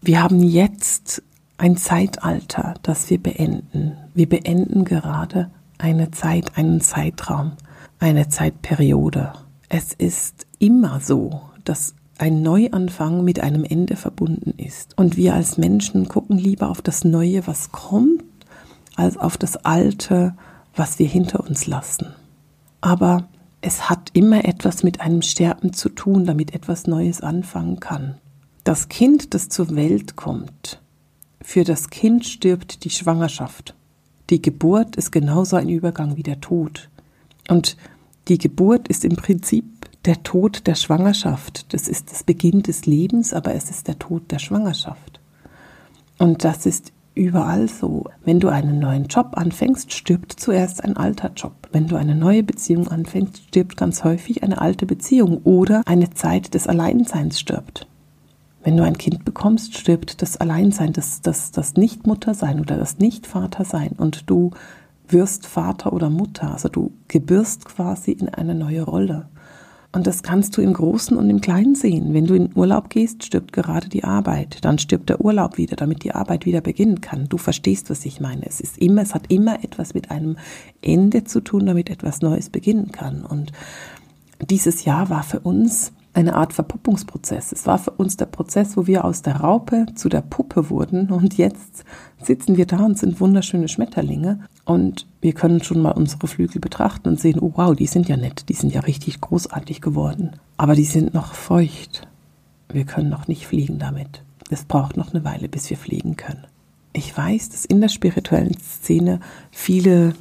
Wir 0.01 0.23
haben 0.23 0.41
jetzt 0.41 1.21
ein 1.57 1.75
Zeitalter, 1.75 2.75
das 2.83 3.09
wir 3.09 3.21
beenden. 3.21 3.97
Wir 4.13 4.29
beenden 4.29 4.85
gerade 4.85 5.51
eine 5.77 6.11
Zeit, 6.11 6.57
einen 6.57 6.81
Zeitraum, 6.81 7.53
eine 7.99 8.29
Zeitperiode. 8.29 9.33
Es 9.67 9.93
ist 9.93 10.47
immer 10.57 10.99
so, 10.99 11.41
dass 11.65 11.95
ein 12.17 12.41
Neuanfang 12.41 13.23
mit 13.23 13.39
einem 13.39 13.63
Ende 13.63 13.95
verbunden 13.95 14.53
ist. 14.57 14.97
Und 14.97 15.17
wir 15.17 15.33
als 15.33 15.57
Menschen 15.57 16.07
gucken 16.07 16.37
lieber 16.37 16.69
auf 16.69 16.81
das 16.81 17.03
Neue, 17.03 17.47
was 17.47 17.71
kommt, 17.71 18.23
als 18.95 19.17
auf 19.17 19.37
das 19.37 19.57
Alte, 19.57 20.35
was 20.75 20.99
wir 20.99 21.07
hinter 21.07 21.39
uns 21.39 21.65
lassen. 21.67 22.07
Aber 22.81 23.27
es 23.61 23.89
hat 23.89 24.11
immer 24.13 24.45
etwas 24.45 24.83
mit 24.83 25.01
einem 25.01 25.21
Sterben 25.21 25.73
zu 25.73 25.89
tun, 25.89 26.25
damit 26.25 26.53
etwas 26.53 26.87
Neues 26.87 27.21
anfangen 27.21 27.79
kann. 27.79 28.15
Das 28.63 28.89
Kind, 28.89 29.33
das 29.33 29.49
zur 29.49 29.75
Welt 29.75 30.15
kommt, 30.15 30.79
für 31.41 31.63
das 31.63 31.89
Kind 31.89 32.25
stirbt 32.25 32.83
die 32.83 32.89
Schwangerschaft. 32.89 33.73
Die 34.29 34.41
Geburt 34.41 34.95
ist 34.95 35.11
genauso 35.11 35.55
ein 35.55 35.69
Übergang 35.69 36.15
wie 36.15 36.23
der 36.23 36.39
Tod. 36.39 36.89
Und 37.47 37.77
die 38.27 38.37
Geburt 38.37 38.87
ist 38.87 39.03
im 39.03 39.15
Prinzip 39.15 39.65
der 40.05 40.21
Tod 40.23 40.67
der 40.67 40.75
Schwangerschaft. 40.75 41.73
Das 41.73 41.87
ist 41.87 42.11
das 42.11 42.23
Beginn 42.23 42.61
des 42.61 42.85
Lebens, 42.85 43.33
aber 43.33 43.55
es 43.55 43.69
ist 43.69 43.87
der 43.87 43.97
Tod 43.97 44.31
der 44.31 44.39
Schwangerschaft. 44.39 45.19
Und 46.19 46.43
das 46.43 46.65
ist 46.65 46.91
überall 47.19 47.67
so. 47.67 48.05
Wenn 48.23 48.39
du 48.39 48.47
einen 48.47 48.79
neuen 48.79 49.05
Job 49.05 49.31
anfängst, 49.33 49.93
stirbt 49.93 50.33
zuerst 50.33 50.83
ein 50.83 50.97
alter 50.97 51.31
Job. 51.35 51.67
Wenn 51.71 51.87
du 51.87 51.95
eine 51.95 52.15
neue 52.15 52.43
Beziehung 52.43 52.87
anfängst, 52.87 53.49
stirbt 53.49 53.77
ganz 53.77 54.03
häufig 54.03 54.41
eine 54.43 54.61
alte 54.61 54.85
Beziehung 54.85 55.41
oder 55.43 55.83
eine 55.85 56.09
Zeit 56.11 56.53
des 56.53 56.67
Alleinseins 56.67 57.39
stirbt. 57.39 57.87
Wenn 58.63 58.77
du 58.77 58.83
ein 58.83 58.97
Kind 58.97 59.25
bekommst, 59.25 59.77
stirbt 59.77 60.21
das 60.21 60.37
Alleinsein, 60.37 60.93
das, 60.93 61.21
das, 61.21 61.51
das 61.51 61.75
Nicht-Muttersein 61.75 62.59
oder 62.59 62.77
das 62.77 62.97
Nicht-Vatersein 62.97 63.91
und 63.97 64.29
du 64.29 64.51
wirst 65.07 65.45
Vater 65.45 65.93
oder 65.93 66.09
Mutter. 66.09 66.53
Also 66.53 66.69
du 66.69 66.91
gebirst 67.07 67.65
quasi 67.65 68.11
in 68.11 68.29
eine 68.29 68.55
neue 68.55 68.83
Rolle. 68.83 69.27
Und 69.91 70.05
das 70.05 70.21
kannst 70.21 70.55
du 70.55 70.61
im 70.61 70.73
Großen 70.73 71.17
und 71.17 71.29
im 71.31 71.41
Kleinen 71.41 71.73
sehen. 71.73 72.13
Wenn 72.13 72.27
du 72.27 72.35
in 72.35 72.51
Urlaub 72.55 72.89
gehst, 72.91 73.23
stirbt 73.23 73.53
gerade 73.53 73.89
die 73.89 74.03
Arbeit. 74.03 74.63
Dann 74.63 74.77
stirbt 74.77 75.09
der 75.09 75.19
Urlaub 75.19 75.57
wieder, 75.57 75.75
damit 75.75 76.03
die 76.03 76.13
Arbeit 76.13 76.45
wieder 76.45 76.61
beginnen 76.61 77.01
kann. 77.01 77.27
Du 77.27 77.37
verstehst, 77.37 77.89
was 77.89 78.05
ich 78.05 78.19
meine. 78.19 78.45
Es 78.45 78.59
ist 78.59 78.77
immer, 78.77 79.01
es 79.01 79.15
hat 79.15 79.31
immer 79.31 79.63
etwas 79.63 79.95
mit 79.95 80.11
einem 80.11 80.37
Ende 80.81 81.23
zu 81.23 81.41
tun, 81.41 81.65
damit 81.65 81.89
etwas 81.89 82.21
Neues 82.21 82.51
beginnen 82.51 82.91
kann. 82.91 83.25
Und 83.25 83.51
dieses 84.47 84.85
Jahr 84.85 85.09
war 85.09 85.23
für 85.23 85.39
uns 85.39 85.91
eine 86.13 86.35
Art 86.35 86.53
Verpuppungsprozess. 86.53 87.51
Es 87.51 87.67
war 87.67 87.77
für 87.77 87.91
uns 87.91 88.17
der 88.17 88.25
Prozess, 88.25 88.75
wo 88.75 88.87
wir 88.87 89.05
aus 89.05 89.21
der 89.21 89.37
Raupe 89.37 89.85
zu 89.95 90.09
der 90.09 90.21
Puppe 90.21 90.69
wurden 90.69 91.11
und 91.11 91.37
jetzt 91.37 91.83
sitzen 92.21 92.57
wir 92.57 92.65
da 92.65 92.83
und 92.83 92.97
sind 92.97 93.19
wunderschöne 93.19 93.67
Schmetterlinge 93.67 94.39
und 94.65 95.07
wir 95.21 95.33
können 95.33 95.63
schon 95.63 95.81
mal 95.81 95.91
unsere 95.91 96.27
Flügel 96.27 96.59
betrachten 96.59 97.09
und 97.09 97.19
sehen, 97.19 97.39
oh 97.39 97.53
wow, 97.55 97.75
die 97.75 97.85
sind 97.85 98.09
ja 98.09 98.17
nett, 98.17 98.49
die 98.49 98.53
sind 98.53 98.73
ja 98.73 98.81
richtig 98.81 99.21
großartig 99.21 99.81
geworden, 99.81 100.31
aber 100.57 100.75
die 100.75 100.83
sind 100.83 101.13
noch 101.13 101.33
feucht. 101.33 102.07
Wir 102.71 102.85
können 102.85 103.09
noch 103.09 103.27
nicht 103.27 103.47
fliegen 103.47 103.79
damit. 103.79 104.23
Es 104.49 104.65
braucht 104.65 104.97
noch 104.97 105.13
eine 105.13 105.23
Weile, 105.23 105.47
bis 105.47 105.69
wir 105.69 105.77
fliegen 105.77 106.15
können. 106.17 106.45
Ich 106.93 107.15
weiß, 107.15 107.49
dass 107.49 107.65
in 107.65 107.81
der 107.81 107.89
spirituellen 107.89 108.57
Szene 108.59 109.19
viele 109.51 110.15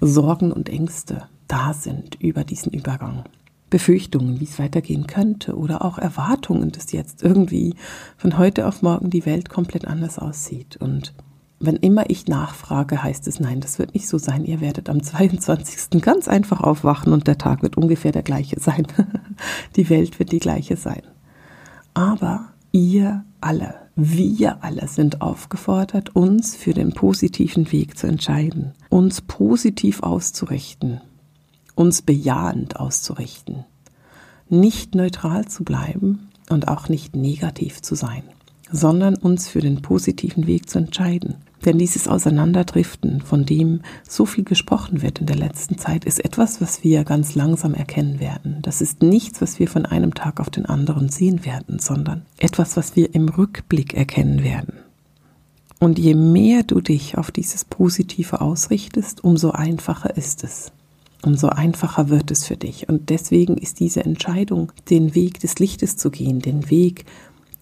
Sorgen 0.00 0.52
und 0.52 0.68
Ängste 0.68 1.28
da 1.48 1.72
sind 1.72 2.16
über 2.20 2.44
diesen 2.44 2.72
Übergang. 2.72 3.24
Befürchtungen, 3.70 4.40
wie 4.40 4.44
es 4.44 4.58
weitergehen 4.58 5.06
könnte 5.06 5.56
oder 5.56 5.84
auch 5.84 5.98
Erwartungen, 5.98 6.72
dass 6.72 6.92
jetzt 6.92 7.22
irgendwie 7.22 7.74
von 8.16 8.38
heute 8.38 8.66
auf 8.66 8.82
morgen 8.82 9.10
die 9.10 9.26
Welt 9.26 9.48
komplett 9.48 9.86
anders 9.86 10.18
aussieht. 10.18 10.76
Und 10.78 11.14
wenn 11.60 11.76
immer 11.76 12.08
ich 12.08 12.28
nachfrage, 12.28 13.02
heißt 13.02 13.26
es 13.26 13.40
nein, 13.40 13.60
das 13.60 13.78
wird 13.78 13.94
nicht 13.94 14.08
so 14.08 14.18
sein. 14.18 14.44
Ihr 14.44 14.60
werdet 14.60 14.88
am 14.88 15.02
22. 15.02 16.00
ganz 16.00 16.28
einfach 16.28 16.60
aufwachen 16.60 17.12
und 17.12 17.26
der 17.26 17.38
Tag 17.38 17.62
wird 17.62 17.76
ungefähr 17.76 18.12
der 18.12 18.22
gleiche 18.22 18.60
sein. 18.60 18.86
die 19.76 19.90
Welt 19.90 20.18
wird 20.18 20.32
die 20.32 20.38
gleiche 20.38 20.76
sein. 20.76 21.02
Aber 21.94 22.52
ihr 22.70 23.24
alle, 23.40 23.74
wir 23.96 24.62
alle 24.62 24.86
sind 24.86 25.20
aufgefordert, 25.20 26.14
uns 26.14 26.54
für 26.54 26.74
den 26.74 26.92
positiven 26.92 27.72
Weg 27.72 27.98
zu 27.98 28.06
entscheiden, 28.06 28.74
uns 28.88 29.20
positiv 29.20 30.02
auszurichten, 30.02 31.00
uns 31.78 32.02
bejahend 32.02 32.80
auszurichten, 32.80 33.64
nicht 34.48 34.96
neutral 34.96 35.46
zu 35.46 35.62
bleiben 35.62 36.28
und 36.50 36.66
auch 36.66 36.88
nicht 36.88 37.14
negativ 37.14 37.82
zu 37.82 37.94
sein, 37.94 38.24
sondern 38.72 39.14
uns 39.14 39.48
für 39.48 39.60
den 39.60 39.80
positiven 39.80 40.48
Weg 40.48 40.68
zu 40.68 40.78
entscheiden. 40.78 41.36
Denn 41.64 41.78
dieses 41.78 42.08
Auseinanderdriften, 42.08 43.20
von 43.20 43.44
dem 43.44 43.82
so 44.08 44.26
viel 44.26 44.44
gesprochen 44.44 45.02
wird 45.02 45.20
in 45.20 45.26
der 45.26 45.36
letzten 45.36 45.78
Zeit, 45.78 46.04
ist 46.04 46.24
etwas, 46.24 46.60
was 46.60 46.82
wir 46.82 47.04
ganz 47.04 47.36
langsam 47.36 47.74
erkennen 47.74 48.18
werden. 48.18 48.58
Das 48.62 48.80
ist 48.80 49.02
nichts, 49.02 49.40
was 49.40 49.58
wir 49.60 49.68
von 49.68 49.86
einem 49.86 50.14
Tag 50.14 50.40
auf 50.40 50.50
den 50.50 50.66
anderen 50.66 51.08
sehen 51.08 51.44
werden, 51.44 51.78
sondern 51.78 52.22
etwas, 52.38 52.76
was 52.76 52.96
wir 52.96 53.14
im 53.14 53.28
Rückblick 53.28 53.94
erkennen 53.94 54.42
werden. 54.42 54.74
Und 55.78 55.98
je 55.98 56.14
mehr 56.14 56.64
du 56.64 56.80
dich 56.80 57.18
auf 57.18 57.30
dieses 57.30 57.64
Positive 57.64 58.40
ausrichtest, 58.40 59.22
umso 59.22 59.50
einfacher 59.50 60.16
ist 60.16 60.42
es 60.42 60.72
umso 61.22 61.48
einfacher 61.48 62.08
wird 62.08 62.30
es 62.30 62.46
für 62.46 62.56
dich. 62.56 62.88
Und 62.88 63.10
deswegen 63.10 63.56
ist 63.56 63.80
diese 63.80 64.04
Entscheidung, 64.04 64.72
den 64.90 65.14
Weg 65.14 65.40
des 65.40 65.58
Lichtes 65.58 65.96
zu 65.96 66.10
gehen, 66.10 66.40
den 66.40 66.70
Weg 66.70 67.04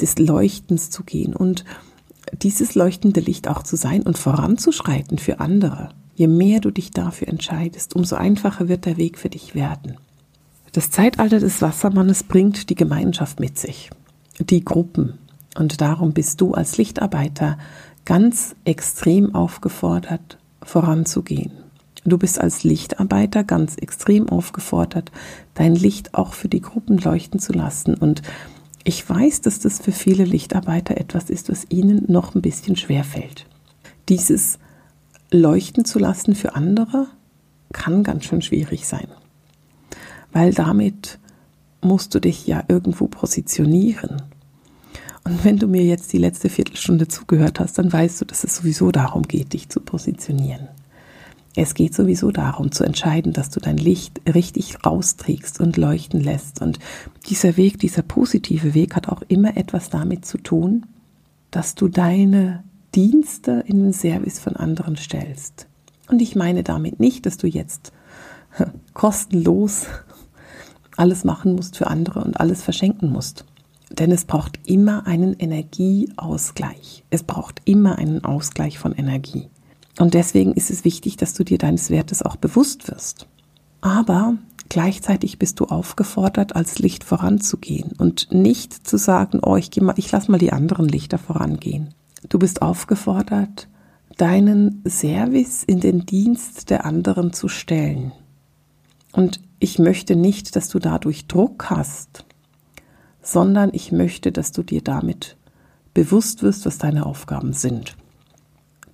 des 0.00 0.18
Leuchtens 0.18 0.90
zu 0.90 1.04
gehen 1.04 1.34
und 1.34 1.64
dieses 2.42 2.74
leuchtende 2.74 3.20
Licht 3.20 3.48
auch 3.48 3.62
zu 3.62 3.76
sein 3.76 4.02
und 4.02 4.18
voranzuschreiten 4.18 5.18
für 5.18 5.40
andere. 5.40 5.90
Je 6.14 6.26
mehr 6.26 6.60
du 6.60 6.70
dich 6.70 6.90
dafür 6.90 7.28
entscheidest, 7.28 7.94
umso 7.94 8.16
einfacher 8.16 8.68
wird 8.68 8.84
der 8.84 8.96
Weg 8.96 9.18
für 9.18 9.28
dich 9.28 9.54
werden. 9.54 9.96
Das 10.72 10.90
Zeitalter 10.90 11.38
des 11.38 11.62
Wassermannes 11.62 12.24
bringt 12.24 12.68
die 12.68 12.74
Gemeinschaft 12.74 13.40
mit 13.40 13.58
sich, 13.58 13.90
die 14.38 14.64
Gruppen. 14.64 15.14
Und 15.56 15.80
darum 15.80 16.12
bist 16.12 16.40
du 16.40 16.52
als 16.52 16.76
Lichtarbeiter 16.76 17.58
ganz 18.04 18.54
extrem 18.64 19.34
aufgefordert, 19.34 20.38
voranzugehen. 20.62 21.52
Du 22.06 22.18
bist 22.18 22.40
als 22.40 22.62
Lichtarbeiter 22.62 23.42
ganz 23.42 23.76
extrem 23.76 24.28
aufgefordert, 24.28 25.10
dein 25.54 25.74
Licht 25.74 26.14
auch 26.14 26.34
für 26.34 26.48
die 26.48 26.60
Gruppen 26.60 26.98
leuchten 26.98 27.40
zu 27.40 27.52
lassen. 27.52 27.94
Und 27.94 28.22
ich 28.84 29.08
weiß, 29.08 29.40
dass 29.40 29.58
das 29.58 29.80
für 29.80 29.90
viele 29.90 30.24
Lichtarbeiter 30.24 30.98
etwas 30.98 31.30
ist, 31.30 31.50
was 31.50 31.66
ihnen 31.68 32.04
noch 32.06 32.36
ein 32.36 32.42
bisschen 32.42 32.76
schwer 32.76 33.02
fällt. 33.02 33.46
Dieses 34.08 34.60
Leuchten 35.32 35.84
zu 35.84 35.98
lassen 35.98 36.36
für 36.36 36.54
andere 36.54 37.08
kann 37.72 38.04
ganz 38.04 38.24
schön 38.24 38.40
schwierig 38.40 38.86
sein, 38.86 39.08
weil 40.32 40.54
damit 40.54 41.18
musst 41.80 42.14
du 42.14 42.20
dich 42.20 42.46
ja 42.46 42.62
irgendwo 42.68 43.08
positionieren. 43.08 44.22
Und 45.24 45.44
wenn 45.44 45.56
du 45.56 45.66
mir 45.66 45.82
jetzt 45.82 46.12
die 46.12 46.18
letzte 46.18 46.48
Viertelstunde 46.48 47.08
zugehört 47.08 47.58
hast, 47.58 47.78
dann 47.78 47.92
weißt 47.92 48.20
du, 48.20 48.24
dass 48.24 48.44
es 48.44 48.54
sowieso 48.54 48.92
darum 48.92 49.24
geht, 49.24 49.54
dich 49.54 49.68
zu 49.68 49.80
positionieren. 49.80 50.68
Es 51.58 51.72
geht 51.72 51.94
sowieso 51.94 52.30
darum 52.30 52.70
zu 52.70 52.84
entscheiden, 52.84 53.32
dass 53.32 53.48
du 53.48 53.60
dein 53.60 53.78
Licht 53.78 54.20
richtig 54.32 54.84
rausträgst 54.84 55.58
und 55.58 55.78
leuchten 55.78 56.20
lässt. 56.20 56.60
Und 56.60 56.78
dieser 57.28 57.56
Weg, 57.56 57.78
dieser 57.78 58.02
positive 58.02 58.74
Weg 58.74 58.94
hat 58.94 59.08
auch 59.08 59.22
immer 59.28 59.56
etwas 59.56 59.88
damit 59.88 60.26
zu 60.26 60.36
tun, 60.36 60.84
dass 61.50 61.74
du 61.74 61.88
deine 61.88 62.62
Dienste 62.94 63.64
in 63.66 63.84
den 63.84 63.92
Service 63.94 64.38
von 64.38 64.54
anderen 64.54 64.96
stellst. 64.96 65.66
Und 66.08 66.20
ich 66.20 66.36
meine 66.36 66.62
damit 66.62 67.00
nicht, 67.00 67.24
dass 67.24 67.38
du 67.38 67.46
jetzt 67.46 67.90
kostenlos 68.92 69.86
alles 70.96 71.24
machen 71.24 71.54
musst 71.54 71.78
für 71.78 71.86
andere 71.86 72.22
und 72.22 72.38
alles 72.38 72.62
verschenken 72.62 73.10
musst. 73.10 73.46
Denn 73.90 74.10
es 74.10 74.26
braucht 74.26 74.60
immer 74.66 75.06
einen 75.06 75.34
Energieausgleich. 75.34 77.04
Es 77.08 77.22
braucht 77.22 77.62
immer 77.64 77.96
einen 77.96 78.24
Ausgleich 78.24 78.78
von 78.78 78.92
Energie. 78.92 79.48
Und 79.98 80.14
deswegen 80.14 80.52
ist 80.52 80.70
es 80.70 80.84
wichtig, 80.84 81.16
dass 81.16 81.34
du 81.34 81.44
dir 81.44 81.58
deines 81.58 81.90
Wertes 81.90 82.22
auch 82.22 82.36
bewusst 82.36 82.88
wirst. 82.88 83.26
Aber 83.80 84.36
gleichzeitig 84.68 85.38
bist 85.38 85.60
du 85.60 85.66
aufgefordert, 85.66 86.54
als 86.54 86.78
Licht 86.78 87.04
voranzugehen 87.04 87.92
und 87.98 88.32
nicht 88.32 88.86
zu 88.86 88.98
sagen, 88.98 89.40
oh, 89.42 89.56
ich, 89.56 89.74
mal, 89.80 89.94
ich 89.96 90.10
lasse 90.12 90.30
mal 90.30 90.38
die 90.38 90.52
anderen 90.52 90.88
Lichter 90.88 91.18
vorangehen. 91.18 91.94
Du 92.28 92.38
bist 92.38 92.62
aufgefordert, 92.62 93.68
deinen 94.16 94.82
Service 94.88 95.62
in 95.64 95.80
den 95.80 96.06
Dienst 96.06 96.70
der 96.70 96.84
anderen 96.84 97.32
zu 97.32 97.48
stellen. 97.48 98.12
Und 99.12 99.40
ich 99.60 99.78
möchte 99.78 100.16
nicht, 100.16 100.56
dass 100.56 100.68
du 100.68 100.78
dadurch 100.78 101.26
Druck 101.26 101.70
hast, 101.70 102.24
sondern 103.22 103.70
ich 103.72 103.92
möchte, 103.92 104.32
dass 104.32 104.52
du 104.52 104.62
dir 104.62 104.82
damit 104.82 105.36
bewusst 105.94 106.42
wirst, 106.42 106.66
was 106.66 106.78
deine 106.78 107.06
Aufgaben 107.06 107.52
sind. 107.52 107.96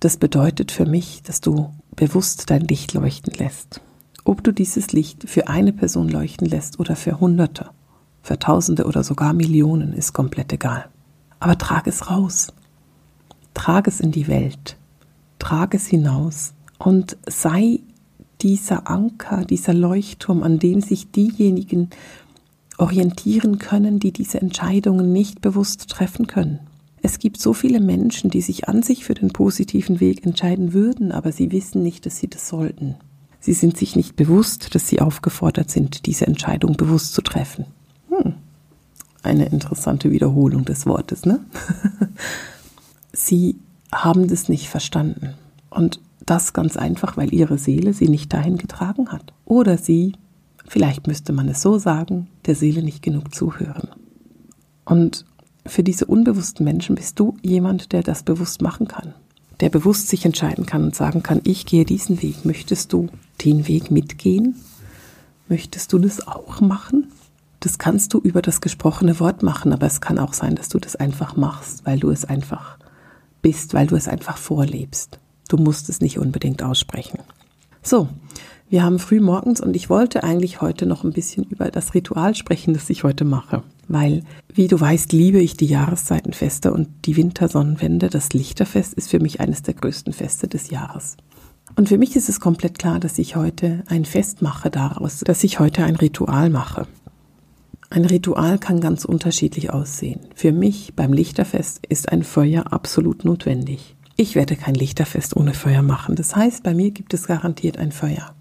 Das 0.03 0.17
bedeutet 0.17 0.73
für 0.73 0.85
mich, 0.85 1.23
dass 1.23 1.39
du 1.39 1.71
bewusst 1.95 2.49
dein 2.49 2.59
Licht 2.59 2.93
leuchten 2.93 3.33
lässt. 3.35 3.79
Ob 4.25 4.43
du 4.43 4.51
dieses 4.51 4.91
Licht 4.91 5.29
für 5.29 5.47
eine 5.47 5.71
Person 5.71 6.09
leuchten 6.09 6.45
lässt 6.45 6.77
oder 6.77 6.97
für 6.97 7.21
Hunderte, 7.21 7.69
für 8.21 8.37
Tausende 8.37 8.83
oder 8.83 9.05
sogar 9.05 9.31
Millionen, 9.31 9.93
ist 9.93 10.11
komplett 10.11 10.51
egal. 10.51 10.89
Aber 11.39 11.57
trag 11.57 11.87
es 11.87 12.09
raus. 12.09 12.51
Trag 13.53 13.87
es 13.87 14.01
in 14.01 14.11
die 14.11 14.27
Welt. 14.27 14.75
Trag 15.39 15.73
es 15.73 15.87
hinaus 15.87 16.53
und 16.79 17.15
sei 17.25 17.79
dieser 18.41 18.89
Anker, 18.89 19.45
dieser 19.45 19.73
Leuchtturm, 19.73 20.43
an 20.43 20.59
dem 20.59 20.81
sich 20.81 21.11
diejenigen 21.11 21.91
orientieren 22.77 23.57
können, 23.57 23.99
die 23.99 24.11
diese 24.11 24.41
Entscheidungen 24.41 25.13
nicht 25.13 25.39
bewusst 25.39 25.89
treffen 25.89 26.27
können. 26.27 26.59
Es 27.05 27.19
gibt 27.19 27.41
so 27.41 27.51
viele 27.51 27.81
Menschen, 27.81 28.29
die 28.29 28.39
sich 28.39 28.69
an 28.69 28.81
sich 28.81 29.03
für 29.03 29.13
den 29.13 29.33
positiven 29.33 29.99
Weg 29.99 30.25
entscheiden 30.25 30.71
würden, 30.71 31.11
aber 31.11 31.33
sie 31.33 31.51
wissen 31.51 31.83
nicht, 31.83 32.05
dass 32.05 32.17
sie 32.17 32.29
das 32.29 32.47
sollten. 32.47 32.95
Sie 33.41 33.51
sind 33.51 33.75
sich 33.75 33.97
nicht 33.97 34.15
bewusst, 34.15 34.73
dass 34.73 34.87
sie 34.87 35.01
aufgefordert 35.01 35.69
sind, 35.69 36.05
diese 36.05 36.25
Entscheidung 36.25 36.77
bewusst 36.77 37.13
zu 37.13 37.21
treffen. 37.21 37.65
Hm. 38.07 38.35
Eine 39.21 39.47
interessante 39.47 40.11
Wiederholung 40.11 40.63
des 40.63 40.85
Wortes, 40.85 41.25
ne? 41.25 41.41
sie 43.11 43.57
haben 43.93 44.29
das 44.29 44.47
nicht 44.47 44.69
verstanden. 44.69 45.33
Und 45.69 45.99
das 46.25 46.53
ganz 46.53 46.77
einfach, 46.77 47.17
weil 47.17 47.33
ihre 47.33 47.57
Seele 47.57 47.91
sie 47.91 48.07
nicht 48.07 48.31
dahin 48.31 48.57
getragen 48.57 49.11
hat. 49.11 49.33
Oder 49.43 49.77
sie, 49.77 50.13
vielleicht 50.65 51.07
müsste 51.07 51.33
man 51.33 51.49
es 51.49 51.61
so 51.61 51.77
sagen, 51.77 52.29
der 52.45 52.55
Seele 52.55 52.81
nicht 52.81 53.01
genug 53.01 53.35
zuhören. 53.35 53.89
Und 54.85 55.25
für 55.65 55.83
diese 55.83 56.05
unbewussten 56.05 56.65
Menschen 56.65 56.95
bist 56.95 57.19
du 57.19 57.37
jemand, 57.41 57.93
der 57.93 58.03
das 58.03 58.23
bewusst 58.23 58.61
machen 58.61 58.87
kann, 58.87 59.13
der 59.59 59.69
bewusst 59.69 60.09
sich 60.09 60.25
entscheiden 60.25 60.65
kann 60.65 60.83
und 60.83 60.95
sagen 60.95 61.23
kann, 61.23 61.41
ich 61.43 61.65
gehe 61.65 61.85
diesen 61.85 62.21
Weg. 62.21 62.43
Möchtest 62.45 62.91
du 62.91 63.09
den 63.43 63.67
Weg 63.67 63.89
mitgehen? 63.89 64.55
Möchtest 65.47 65.93
du 65.93 65.99
das 65.99 66.27
auch 66.27 66.59
machen? 66.59 67.11
Das 67.59 67.77
kannst 67.77 68.13
du 68.13 68.19
über 68.19 68.41
das 68.41 68.59
gesprochene 68.59 69.19
Wort 69.21 69.41
machen, 69.41 69.71
aber 69.71 69.87
es 69.87 70.01
kann 70.01 70.19
auch 70.19 70.33
sein, 70.33 70.55
dass 70.55 70.67
du 70.67 70.79
das 70.79 70.97
einfach 70.97 71.37
machst, 71.37 71.85
weil 71.85 71.99
du 71.99 72.09
es 72.09 72.25
einfach 72.25 72.77
bist, 73.41 73.73
weil 73.73 73.87
du 73.87 73.95
es 73.95 74.09
einfach 74.09 74.37
vorlebst. 74.37 75.19
Du 75.47 75.57
musst 75.57 75.87
es 75.87 76.01
nicht 76.01 76.19
unbedingt 76.19 76.61
aussprechen. 76.61 77.19
So, 77.81 78.09
wir 78.69 78.83
haben 78.83 78.99
früh 78.99 79.21
morgens 79.21 79.61
und 79.61 79.75
ich 79.75 79.89
wollte 79.89 80.23
eigentlich 80.23 80.61
heute 80.61 80.85
noch 80.85 81.05
ein 81.05 81.13
bisschen 81.13 81.45
über 81.45 81.71
das 81.71 81.93
Ritual 81.93 82.35
sprechen, 82.35 82.73
das 82.73 82.89
ich 82.89 83.03
heute 83.03 83.23
mache 83.23 83.63
weil, 83.93 84.23
wie 84.53 84.67
du 84.67 84.79
weißt, 84.79 85.13
liebe 85.13 85.39
ich 85.39 85.55
die 85.55 85.67
Jahreszeitenfeste 85.67 86.73
und 86.73 86.89
die 87.05 87.15
Wintersonnenwende. 87.15 88.09
Das 88.09 88.33
Lichterfest 88.33 88.93
ist 88.93 89.09
für 89.09 89.19
mich 89.19 89.39
eines 89.39 89.61
der 89.61 89.75
größten 89.75 90.13
Feste 90.13 90.47
des 90.47 90.69
Jahres. 90.69 91.15
Und 91.75 91.89
für 91.89 91.97
mich 91.97 92.15
ist 92.15 92.29
es 92.29 92.39
komplett 92.39 92.77
klar, 92.77 92.99
dass 92.99 93.17
ich 93.17 93.35
heute 93.35 93.83
ein 93.87 94.05
Fest 94.05 94.41
mache 94.41 94.69
daraus, 94.69 95.19
dass 95.19 95.43
ich 95.43 95.59
heute 95.59 95.83
ein 95.83 95.95
Ritual 95.95 96.49
mache. 96.49 96.87
Ein 97.89 98.05
Ritual 98.05 98.57
kann 98.59 98.81
ganz 98.81 99.05
unterschiedlich 99.05 99.71
aussehen. 99.71 100.21
Für 100.35 100.51
mich 100.51 100.93
beim 100.95 101.13
Lichterfest 101.13 101.85
ist 101.87 102.11
ein 102.11 102.23
Feuer 102.23 102.73
absolut 102.73 103.23
notwendig. 103.23 103.95
Ich 104.15 104.35
werde 104.35 104.55
kein 104.55 104.75
Lichterfest 104.75 105.35
ohne 105.35 105.53
Feuer 105.53 105.81
machen. 105.81 106.15
Das 106.15 106.35
heißt, 106.35 106.63
bei 106.63 106.73
mir 106.73 106.91
gibt 106.91 107.13
es 107.13 107.27
garantiert 107.27 107.77
ein 107.77 107.91
Feuer. 107.91 108.33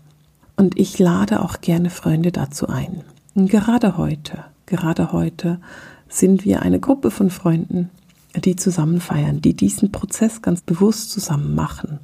Und 0.56 0.78
ich 0.78 0.98
lade 0.98 1.42
auch 1.42 1.60
gerne 1.60 1.90
Freunde 1.90 2.32
dazu 2.32 2.68
ein. 2.68 3.02
Gerade 3.34 3.96
heute, 3.96 4.44
gerade 4.66 5.12
heute 5.12 5.60
sind 6.08 6.44
wir 6.44 6.62
eine 6.62 6.80
Gruppe 6.80 7.10
von 7.10 7.30
Freunden, 7.30 7.90
die 8.34 8.56
zusammen 8.56 9.00
feiern, 9.00 9.40
die 9.40 9.54
diesen 9.54 9.92
Prozess 9.92 10.42
ganz 10.42 10.62
bewusst 10.62 11.10
zusammen 11.10 11.54
machen. 11.54 12.00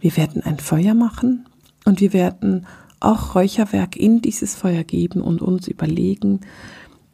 Wir 0.00 0.16
werden 0.16 0.42
ein 0.42 0.58
Feuer 0.58 0.94
machen 0.94 1.46
und 1.84 2.00
wir 2.00 2.12
werden 2.12 2.66
auch 3.00 3.34
Räucherwerk 3.34 3.96
in 3.96 4.20
dieses 4.20 4.56
Feuer 4.56 4.84
geben 4.84 5.20
und 5.20 5.40
uns 5.40 5.68
überlegen, 5.68 6.40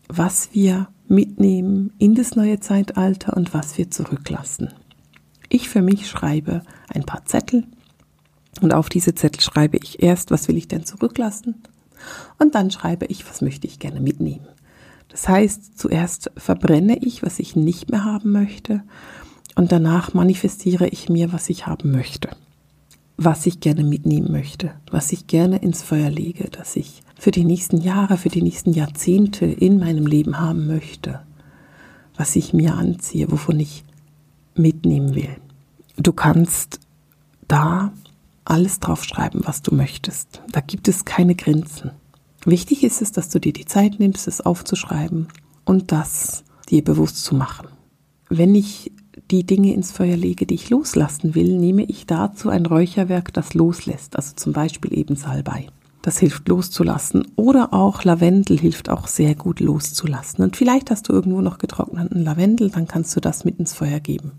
was 0.08 0.50
wir 0.52 0.88
mitnehmen 1.08 1.92
in 1.98 2.14
das 2.14 2.36
neue 2.36 2.60
Zeitalter 2.60 3.36
und 3.36 3.52
was 3.52 3.76
wir 3.76 3.90
zurücklassen. 3.90 4.72
Ich 5.48 5.68
für 5.68 5.82
mich 5.82 6.08
schreibe 6.08 6.62
ein 6.88 7.04
paar 7.04 7.26
Zettel 7.26 7.66
und 8.62 8.72
auf 8.72 8.88
diese 8.88 9.14
Zettel 9.14 9.42
schreibe 9.42 9.76
ich 9.76 10.02
erst, 10.02 10.30
was 10.30 10.48
will 10.48 10.56
ich 10.56 10.68
denn 10.68 10.84
zurücklassen 10.84 11.62
und 12.38 12.54
dann 12.54 12.70
schreibe 12.70 13.06
ich, 13.06 13.28
was 13.28 13.42
möchte 13.42 13.66
ich 13.66 13.78
gerne 13.78 14.00
mitnehmen. 14.00 14.46
Das 15.14 15.28
heißt, 15.28 15.78
zuerst 15.78 16.32
verbrenne 16.36 16.98
ich, 16.98 17.22
was 17.22 17.38
ich 17.38 17.54
nicht 17.54 17.88
mehr 17.88 18.02
haben 18.02 18.32
möchte, 18.32 18.82
und 19.54 19.70
danach 19.70 20.12
manifestiere 20.12 20.88
ich 20.88 21.08
mir, 21.08 21.32
was 21.32 21.48
ich 21.50 21.68
haben 21.68 21.92
möchte, 21.92 22.30
was 23.16 23.46
ich 23.46 23.60
gerne 23.60 23.84
mitnehmen 23.84 24.32
möchte, 24.32 24.72
was 24.90 25.12
ich 25.12 25.28
gerne 25.28 25.58
ins 25.58 25.84
Feuer 25.84 26.10
lege, 26.10 26.50
dass 26.50 26.74
ich 26.74 27.04
für 27.16 27.30
die 27.30 27.44
nächsten 27.44 27.80
Jahre, 27.80 28.16
für 28.16 28.28
die 28.28 28.42
nächsten 28.42 28.72
Jahrzehnte 28.72 29.46
in 29.46 29.78
meinem 29.78 30.08
Leben 30.08 30.40
haben 30.40 30.66
möchte, 30.66 31.20
was 32.16 32.34
ich 32.34 32.52
mir 32.52 32.74
anziehe, 32.74 33.30
wovon 33.30 33.60
ich 33.60 33.84
mitnehmen 34.56 35.14
will. 35.14 35.36
Du 35.96 36.12
kannst 36.12 36.80
da 37.46 37.92
alles 38.44 38.80
draufschreiben, 38.80 39.42
was 39.44 39.62
du 39.62 39.76
möchtest. 39.76 40.42
Da 40.50 40.60
gibt 40.60 40.88
es 40.88 41.04
keine 41.04 41.36
Grenzen. 41.36 41.92
Wichtig 42.44 42.84
ist 42.84 43.00
es, 43.02 43.12
dass 43.12 43.30
du 43.30 43.38
dir 43.38 43.52
die 43.52 43.64
Zeit 43.64 43.98
nimmst, 43.98 44.28
es 44.28 44.40
aufzuschreiben 44.40 45.28
und 45.64 45.92
das 45.92 46.44
dir 46.68 46.84
bewusst 46.84 47.24
zu 47.24 47.34
machen. 47.34 47.68
Wenn 48.28 48.54
ich 48.54 48.92
die 49.30 49.44
Dinge 49.44 49.72
ins 49.72 49.92
Feuer 49.92 50.16
lege, 50.16 50.46
die 50.46 50.54
ich 50.54 50.70
loslassen 50.70 51.34
will, 51.34 51.56
nehme 51.56 51.84
ich 51.84 52.06
dazu 52.06 52.50
ein 52.50 52.66
Räucherwerk, 52.66 53.32
das 53.32 53.54
loslässt, 53.54 54.16
also 54.16 54.34
zum 54.34 54.52
Beispiel 54.52 54.96
eben 54.96 55.16
Salbei. 55.16 55.66
Das 56.02 56.18
hilft 56.18 56.48
loszulassen. 56.48 57.26
Oder 57.34 57.72
auch 57.72 58.04
Lavendel 58.04 58.58
hilft 58.58 58.90
auch 58.90 59.06
sehr 59.06 59.34
gut 59.34 59.60
loszulassen. 59.60 60.44
Und 60.44 60.54
vielleicht 60.54 60.90
hast 60.90 61.08
du 61.08 61.14
irgendwo 61.14 61.40
noch 61.40 61.56
getrockneten 61.56 62.22
Lavendel, 62.22 62.68
dann 62.68 62.86
kannst 62.86 63.16
du 63.16 63.20
das 63.20 63.46
mit 63.46 63.58
ins 63.58 63.72
Feuer 63.72 64.00
geben. 64.00 64.32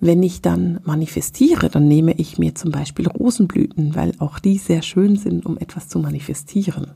Wenn 0.00 0.22
ich 0.22 0.40
dann 0.40 0.80
manifestiere, 0.84 1.68
dann 1.68 1.88
nehme 1.88 2.12
ich 2.12 2.38
mir 2.38 2.54
zum 2.54 2.70
Beispiel 2.70 3.06
Rosenblüten, 3.06 3.96
weil 3.96 4.14
auch 4.18 4.38
die 4.38 4.56
sehr 4.56 4.80
schön 4.80 5.16
sind, 5.16 5.44
um 5.44 5.58
etwas 5.58 5.88
zu 5.88 5.98
manifestieren. 5.98 6.92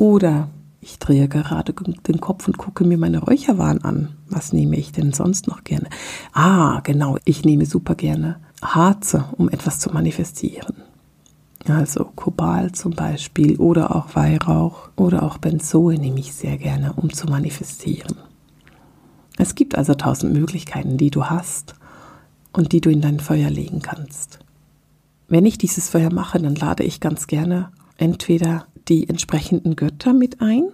Oder 0.00 0.48
ich 0.80 0.98
drehe 0.98 1.28
gerade 1.28 1.74
den 1.74 2.20
Kopf 2.22 2.48
und 2.48 2.56
gucke 2.56 2.84
mir 2.84 2.96
meine 2.96 3.18
Räucherwaren 3.18 3.84
an. 3.84 4.16
Was 4.30 4.54
nehme 4.54 4.76
ich 4.76 4.92
denn 4.92 5.12
sonst 5.12 5.46
noch 5.46 5.62
gerne? 5.62 5.90
Ah, 6.32 6.80
genau, 6.80 7.18
ich 7.26 7.44
nehme 7.44 7.66
super 7.66 7.94
gerne 7.96 8.40
Harze, 8.62 9.26
um 9.36 9.50
etwas 9.50 9.78
zu 9.78 9.90
manifestieren. 9.92 10.76
Also 11.68 12.06
Kobalt 12.16 12.76
zum 12.76 12.92
Beispiel 12.92 13.58
oder 13.58 13.94
auch 13.94 14.16
Weihrauch 14.16 14.88
oder 14.96 15.22
auch 15.22 15.36
Benzoe 15.36 15.98
nehme 15.98 16.18
ich 16.18 16.32
sehr 16.32 16.56
gerne, 16.56 16.94
um 16.94 17.12
zu 17.12 17.26
manifestieren. 17.26 18.16
Es 19.36 19.54
gibt 19.54 19.76
also 19.76 19.92
tausend 19.92 20.32
Möglichkeiten, 20.32 20.96
die 20.96 21.10
du 21.10 21.26
hast 21.26 21.74
und 22.54 22.72
die 22.72 22.80
du 22.80 22.88
in 22.88 23.02
dein 23.02 23.20
Feuer 23.20 23.50
legen 23.50 23.82
kannst. 23.82 24.38
Wenn 25.28 25.44
ich 25.44 25.58
dieses 25.58 25.90
Feuer 25.90 26.10
mache, 26.10 26.40
dann 26.40 26.54
lade 26.54 26.84
ich 26.84 27.00
ganz 27.00 27.26
gerne 27.26 27.68
entweder 27.98 28.64
die 28.90 29.08
entsprechenden 29.08 29.76
Götter 29.76 30.12
mit 30.12 30.42
ein, 30.42 30.64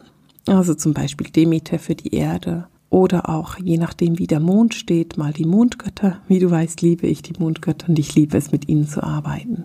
also 0.47 0.75
zum 0.75 0.95
Beispiel 0.95 1.29
Demeter 1.29 1.79
für 1.79 1.95
die 1.95 2.15
Erde 2.15 2.67
oder 2.89 3.29
auch 3.29 3.59
je 3.59 3.77
nachdem, 3.77 4.19
wie 4.19 4.27
der 4.27 4.41
Mond 4.41 4.75
steht, 4.75 5.19
mal 5.19 5.33
die 5.33 5.45
Mondgötter. 5.45 6.21
Wie 6.29 6.39
du 6.39 6.51
weißt, 6.51 6.83
liebe 6.83 7.07
ich 7.07 7.21
die 7.21 7.35
Mondgötter 7.39 7.89
und 7.89 7.99
ich 7.99 8.15
liebe 8.15 8.39
es, 8.39 8.53
mit 8.53 8.69
ihnen 8.69 8.89
zu 8.89 9.03
arbeiten. 9.03 9.65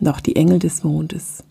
und 0.00 0.08
auch 0.08 0.20
die 0.20 0.36
Engel 0.36 0.58
des 0.58 0.84
Mondes. 0.84 1.42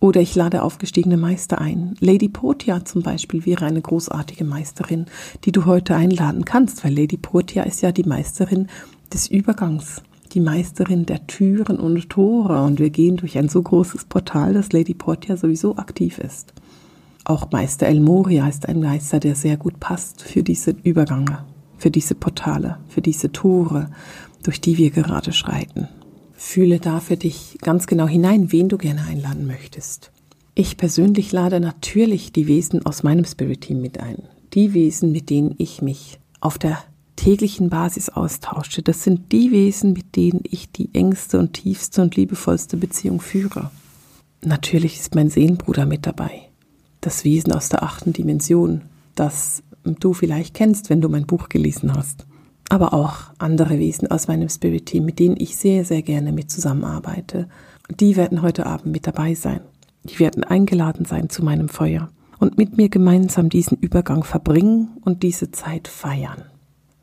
Oder 0.00 0.20
ich 0.20 0.34
lade 0.34 0.62
aufgestiegene 0.62 1.16
Meister 1.16 1.60
ein. 1.60 1.96
Lady 2.00 2.28
Portia 2.28 2.84
zum 2.84 3.02
Beispiel 3.02 3.44
wäre 3.46 3.64
eine 3.64 3.80
großartige 3.80 4.44
Meisterin, 4.44 5.06
die 5.44 5.52
du 5.52 5.64
heute 5.64 5.96
einladen 5.96 6.44
kannst, 6.44 6.84
weil 6.84 6.96
Lady 6.96 7.16
Portia 7.16 7.64
ist 7.64 7.82
ja 7.82 7.90
die 7.90 8.04
Meisterin 8.04 8.68
des 9.12 9.28
Übergangs, 9.28 10.02
die 10.28 10.40
Meisterin 10.40 11.06
der 11.06 11.26
Türen 11.26 11.78
und 11.78 12.08
Tore. 12.10 12.62
Und 12.62 12.78
wir 12.78 12.90
gehen 12.90 13.16
durch 13.16 13.38
ein 13.38 13.48
so 13.48 13.62
großes 13.62 14.04
Portal, 14.04 14.54
dass 14.54 14.72
Lady 14.72 14.94
Portia 14.94 15.36
sowieso 15.36 15.76
aktiv 15.76 16.18
ist. 16.18 16.52
Auch 17.24 17.50
Meister 17.50 17.86
El 17.86 18.00
Moria 18.00 18.48
ist 18.48 18.68
ein 18.68 18.80
Meister, 18.80 19.20
der 19.20 19.34
sehr 19.34 19.56
gut 19.56 19.80
passt 19.80 20.22
für 20.22 20.42
diese 20.42 20.70
Übergänge, 20.82 21.44
für 21.76 21.90
diese 21.90 22.14
Portale, 22.14 22.78
für 22.88 23.02
diese 23.02 23.32
Tore, 23.32 23.90
durch 24.42 24.60
die 24.60 24.78
wir 24.78 24.90
gerade 24.90 25.32
schreiten. 25.32 25.88
Fühle 26.32 26.78
da 26.78 27.00
für 27.00 27.16
dich 27.16 27.58
ganz 27.60 27.86
genau 27.86 28.06
hinein, 28.06 28.52
wen 28.52 28.68
du 28.68 28.78
gerne 28.78 29.02
einladen 29.04 29.46
möchtest. 29.46 30.10
Ich 30.54 30.76
persönlich 30.76 31.30
lade 31.32 31.60
natürlich 31.60 32.32
die 32.32 32.46
Wesen 32.46 32.86
aus 32.86 33.02
meinem 33.02 33.24
Spirit 33.24 33.60
Team 33.60 33.80
mit 33.80 34.00
ein. 34.00 34.22
Die 34.54 34.72
Wesen, 34.72 35.12
mit 35.12 35.30
denen 35.30 35.54
ich 35.58 35.82
mich 35.82 36.18
auf 36.40 36.58
der 36.58 36.78
täglichen 37.18 37.68
Basis 37.68 38.08
austausche. 38.08 38.82
Das 38.82 39.04
sind 39.04 39.32
die 39.32 39.50
Wesen, 39.50 39.92
mit 39.92 40.16
denen 40.16 40.40
ich 40.44 40.72
die 40.72 40.94
engste 40.94 41.38
und 41.38 41.52
tiefste 41.52 42.02
und 42.02 42.16
liebevollste 42.16 42.76
Beziehung 42.76 43.20
führe. 43.20 43.70
Natürlich 44.42 44.98
ist 44.98 45.14
mein 45.14 45.28
Seelenbruder 45.28 45.84
mit 45.84 46.06
dabei. 46.06 46.42
Das 47.00 47.24
Wesen 47.24 47.52
aus 47.52 47.68
der 47.68 47.82
achten 47.82 48.12
Dimension, 48.12 48.82
das 49.14 49.62
du 49.84 50.14
vielleicht 50.14 50.54
kennst, 50.54 50.90
wenn 50.90 51.00
du 51.00 51.08
mein 51.08 51.26
Buch 51.26 51.48
gelesen 51.48 51.94
hast 51.94 52.26
aber 52.68 52.92
auch 52.92 53.32
andere 53.38 53.78
Wesen 53.78 54.10
aus 54.10 54.28
meinem 54.28 54.48
Spirit 54.48 54.86
Team, 54.86 55.04
mit 55.04 55.18
denen 55.18 55.36
ich 55.38 55.56
sehr, 55.56 55.84
sehr 55.84 56.02
gerne 56.02 56.32
mit 56.32 56.50
zusammenarbeite. 56.50 57.48
Die 57.98 58.16
werden 58.16 58.42
heute 58.42 58.66
Abend 58.66 58.92
mit 58.92 59.06
dabei 59.06 59.34
sein. 59.34 59.60
Die 60.04 60.18
werden 60.18 60.44
eingeladen 60.44 61.04
sein 61.04 61.30
zu 61.30 61.44
meinem 61.44 61.68
Feuer 61.68 62.10
und 62.38 62.58
mit 62.58 62.76
mir 62.76 62.88
gemeinsam 62.88 63.48
diesen 63.48 63.78
Übergang 63.78 64.22
verbringen 64.22 64.96
und 65.02 65.22
diese 65.22 65.50
Zeit 65.50 65.88
feiern. 65.88 66.44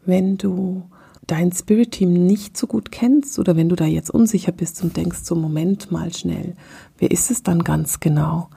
Wenn 0.06 0.38
du 0.38 0.84
dein 1.28 1.52
Spirit 1.52 1.92
Team 1.92 2.26
nicht 2.26 2.58
so 2.58 2.68
gut 2.68 2.92
kennst 2.92 3.40
oder 3.40 3.56
wenn 3.56 3.70
du 3.70 3.76
da 3.76 3.86
jetzt 3.86 4.12
unsicher 4.12 4.52
bist 4.52 4.84
und 4.84 4.96
denkst, 4.96 5.20
so 5.24 5.36
Moment 5.36 5.92
mal 5.92 6.14
schnell, 6.14 6.56
wer 6.98 7.12
ist 7.12 7.32
es 7.32 7.44
dann 7.44 7.64
ganz 7.64 8.00
genau? 8.00 8.50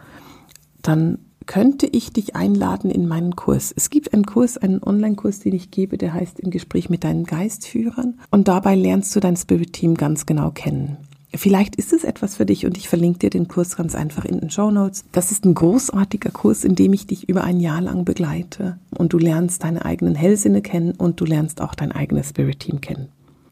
Dann 0.83 1.19
könnte 1.47 1.87
ich 1.87 2.13
dich 2.13 2.37
einladen 2.37 2.91
in 2.91 3.09
meinen 3.09 3.35
Kurs. 3.35 3.73
Es 3.75 3.89
gibt 3.89 4.13
einen 4.13 4.27
Kurs, 4.27 4.59
einen 4.59 4.83
Online-Kurs, 4.83 5.41
den 5.41 5.55
ich 5.55 5.71
gebe, 5.71 5.97
der 5.97 6.13
heißt 6.13 6.39
Im 6.39 6.51
Gespräch 6.51 6.91
mit 6.91 7.05
deinen 7.05 7.25
Geistführern. 7.25 8.21
Und 8.31 8.49
dabei 8.49 8.75
lernst 8.75 9.17
du 9.17 9.21
dein 9.21 9.37
Spirit-Team 9.37 9.95
ganz 9.95 10.27
genau 10.27 10.51
kennen. 10.51 10.99
Vielleicht 11.35 11.77
ist 11.77 11.93
es 11.93 12.05
etwas 12.05 12.37
für 12.37 12.47
dich 12.47 12.65
und 12.65 12.77
ich 12.79 12.89
verlinke 12.89 13.19
dir 13.19 13.31
den 13.31 13.49
Kurs 13.49 13.77
ganz 13.77 13.95
einfach 13.95 14.25
in 14.25 14.41
den 14.41 14.51
Show 14.51 14.71
Notes. 14.71 15.05
Das 15.13 15.31
ist 15.31 15.45
ein 15.45 15.55
großartiger 15.55 16.31
Kurs, 16.31 16.65
in 16.65 16.75
dem 16.75 16.93
ich 16.93 17.07
dich 17.07 17.29
über 17.29 17.45
ein 17.45 17.61
Jahr 17.61 17.81
lang 17.81 18.05
begleite 18.05 18.79
und 18.97 19.13
du 19.13 19.19
lernst 19.19 19.63
deine 19.63 19.85
eigenen 19.85 20.15
Hellsinne 20.15 20.63
kennen 20.63 20.93
und 20.93 21.21
du 21.21 21.25
lernst 21.25 21.61
auch 21.61 21.75
dein 21.75 21.93
eigenes 21.93 22.31
Spirit 22.31 22.61
Team 22.61 22.81
kennen. 22.81 23.09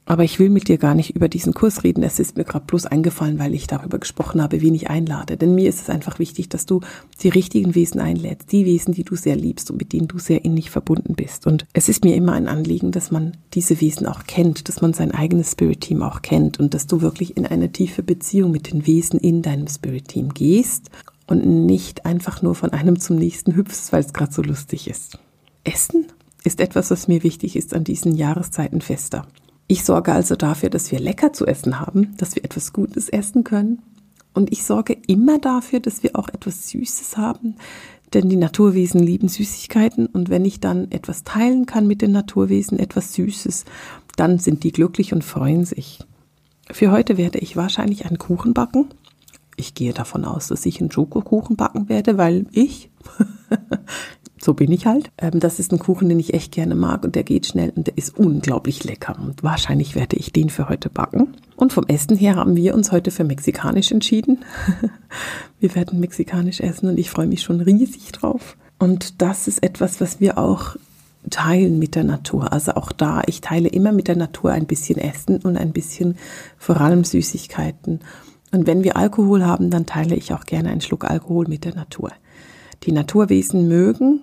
Aber 0.08 0.22
ich 0.22 0.38
will 0.38 0.50
mit 0.50 0.68
dir 0.68 0.78
gar 0.78 0.94
nicht 0.94 1.16
über 1.16 1.28
diesen 1.28 1.52
Kurs 1.52 1.82
reden. 1.82 2.04
Es 2.04 2.20
ist 2.20 2.36
mir 2.36 2.44
gerade 2.44 2.64
bloß 2.64 2.86
eingefallen, 2.86 3.40
weil 3.40 3.54
ich 3.54 3.66
darüber 3.66 3.98
gesprochen 3.98 4.40
habe, 4.40 4.62
wen 4.62 4.74
ich 4.74 4.88
einlade. 4.88 5.36
Denn 5.36 5.56
mir 5.56 5.68
ist 5.68 5.80
es 5.80 5.90
einfach 5.90 6.20
wichtig, 6.20 6.48
dass 6.48 6.64
du 6.64 6.80
die 7.22 7.28
richtigen 7.28 7.74
Wesen 7.74 8.00
einlädst. 8.00 8.52
Die 8.52 8.64
Wesen, 8.64 8.94
die 8.94 9.02
du 9.02 9.16
sehr 9.16 9.34
liebst 9.34 9.68
und 9.68 9.78
mit 9.78 9.92
denen 9.92 10.06
du 10.06 10.20
sehr 10.20 10.44
innig 10.44 10.70
verbunden 10.70 11.16
bist. 11.16 11.48
Und 11.48 11.66
es 11.72 11.88
ist 11.88 12.04
mir 12.04 12.14
immer 12.14 12.34
ein 12.34 12.46
Anliegen, 12.46 12.92
dass 12.92 13.10
man 13.10 13.36
diese 13.52 13.80
Wesen 13.80 14.06
auch 14.06 14.24
kennt, 14.28 14.68
dass 14.68 14.80
man 14.80 14.92
sein 14.92 15.10
eigenes 15.10 15.50
Spirit 15.50 15.80
Team 15.80 16.02
auch 16.02 16.22
kennt 16.22 16.60
und 16.60 16.72
dass 16.72 16.86
du 16.86 17.00
wirklich 17.00 17.36
in 17.36 17.44
eine 17.44 17.72
tiefe 17.72 18.04
Beziehung 18.04 18.52
mit 18.52 18.72
den 18.72 18.86
Wesen 18.86 19.18
in 19.18 19.42
deinem 19.42 19.66
Spirit 19.66 20.06
Team 20.06 20.32
gehst 20.32 20.88
und 21.26 21.44
nicht 21.44 22.06
einfach 22.06 22.42
nur 22.42 22.54
von 22.54 22.70
einem 22.70 23.00
zum 23.00 23.16
nächsten 23.16 23.56
hüpfst, 23.56 23.92
weil 23.92 24.04
es 24.04 24.12
gerade 24.12 24.32
so 24.32 24.42
lustig 24.42 24.88
ist. 24.88 25.18
Essen 25.64 26.06
ist 26.44 26.60
etwas, 26.60 26.92
was 26.92 27.08
mir 27.08 27.24
wichtig 27.24 27.56
ist 27.56 27.74
an 27.74 27.82
diesen 27.82 28.14
Jahreszeiten 28.14 28.80
fester. 28.80 29.26
Ich 29.68 29.85
sorge 29.85 30.12
also 30.12 30.37
dafür, 30.37 30.70
dass 30.70 30.92
wir 30.92 31.00
lecker 31.00 31.33
zu 31.33 31.46
essen 31.46 31.81
haben, 31.81 32.16
dass 32.18 32.37
wir 32.37 32.44
etwas 32.44 32.72
Gutes 32.72 33.09
essen 33.09 33.44
können. 33.44 33.83
Und 34.33 34.52
ich 34.52 34.64
sorge 34.64 34.96
immer 35.07 35.38
dafür, 35.38 35.81
dass 35.81 36.02
wir 36.02 36.14
auch 36.14 36.29
etwas 36.29 36.68
Süßes 36.68 37.16
haben, 37.16 37.57
denn 38.12 38.29
die 38.29 38.37
Naturwesen 38.37 39.00
lieben 39.00 39.29
Süßigkeiten. 39.29 40.07
Und 40.07 40.31
wenn 40.31 40.44
ich 40.44 40.61
dann 40.61 40.90
etwas 40.92 41.24
teilen 41.24 41.66
kann 41.66 41.87
mit 41.87 42.02
den 42.02 42.12
Naturwesen, 42.12 42.79
etwas 42.79 43.14
Süßes, 43.14 43.64
dann 44.16 44.38
sind 44.38 44.62
die 44.62 44.72
glücklich 44.72 45.12
und 45.12 45.24
freuen 45.24 45.64
sich. 45.64 46.00
Für 46.70 46.90
heute 46.90 47.16
werde 47.16 47.38
ich 47.38 47.57
wahrscheinlich 47.57 48.07
einen 48.07 48.18
Kuchen 48.18 48.55
backen. 48.55 48.87
Ich 49.56 49.74
gehe 49.74 49.92
davon 49.92 50.24
aus, 50.24 50.48
dass 50.48 50.66
ich 50.66 50.80
einen 50.80 50.90
Schokokuchen 50.90 51.56
backen 51.56 51.88
werde, 51.88 52.18
weil 52.18 52.46
ich 52.52 52.90
so 54.46 54.54
bin 54.54 54.70
ich 54.72 54.86
halt. 54.86 55.10
Ähm, 55.18 55.40
das 55.40 55.58
ist 55.58 55.72
ein 55.72 55.78
Kuchen, 55.78 56.08
den 56.08 56.20
ich 56.20 56.34
echt 56.34 56.52
gerne 56.52 56.74
mag 56.74 57.04
und 57.04 57.14
der 57.14 57.24
geht 57.24 57.46
schnell 57.46 57.72
und 57.74 57.88
der 57.88 57.98
ist 57.98 58.16
unglaublich 58.16 58.84
lecker. 58.84 59.16
Und 59.20 59.42
wahrscheinlich 59.42 59.94
werde 59.94 60.16
ich 60.16 60.32
den 60.32 60.50
für 60.50 60.68
heute 60.68 60.88
backen. 60.88 61.34
Und 61.56 61.72
vom 61.72 61.86
Essen 61.88 62.16
her 62.16 62.36
haben 62.36 62.56
wir 62.56 62.74
uns 62.74 62.92
heute 62.92 63.10
für 63.10 63.24
mexikanisch 63.24 63.90
entschieden. 63.90 64.44
wir 65.60 65.74
werden 65.74 66.00
mexikanisch 66.00 66.60
essen 66.60 66.88
und 66.88 66.98
ich 66.98 67.10
freue 67.10 67.26
mich 67.26 67.42
schon 67.42 67.60
riesig 67.60 68.12
drauf. 68.12 68.56
Und 68.78 69.20
das 69.20 69.48
ist 69.48 69.62
etwas, 69.62 70.00
was 70.00 70.20
wir 70.20 70.38
auch 70.38 70.76
teilen 71.30 71.78
mit 71.78 71.96
der 71.96 72.04
Natur. 72.04 72.52
Also 72.52 72.74
auch 72.74 72.92
da, 72.92 73.22
ich 73.26 73.40
teile 73.40 73.68
immer 73.68 73.90
mit 73.90 74.06
der 74.06 74.16
Natur 74.16 74.52
ein 74.52 74.66
bisschen 74.66 74.98
Essen 74.98 75.38
und 75.38 75.56
ein 75.56 75.72
bisschen 75.72 76.16
vor 76.56 76.80
allem 76.80 77.02
Süßigkeiten. 77.02 78.00
Und 78.52 78.66
wenn 78.66 78.85
wir 78.85 78.96
Alkohol 78.96 79.44
haben, 79.44 79.70
dann 79.70 79.87
teile 79.87 80.14
ich 80.14 80.32
auch 80.32 80.44
gerne 80.44 80.70
einen 80.70 80.80
Schluck 80.80 81.04
Alkohol 81.04 81.46
mit 81.48 81.64
der 81.64 81.74
Natur. 81.74 82.12
Die 82.85 82.92
Naturwesen 82.92 83.68
mögen 83.68 84.20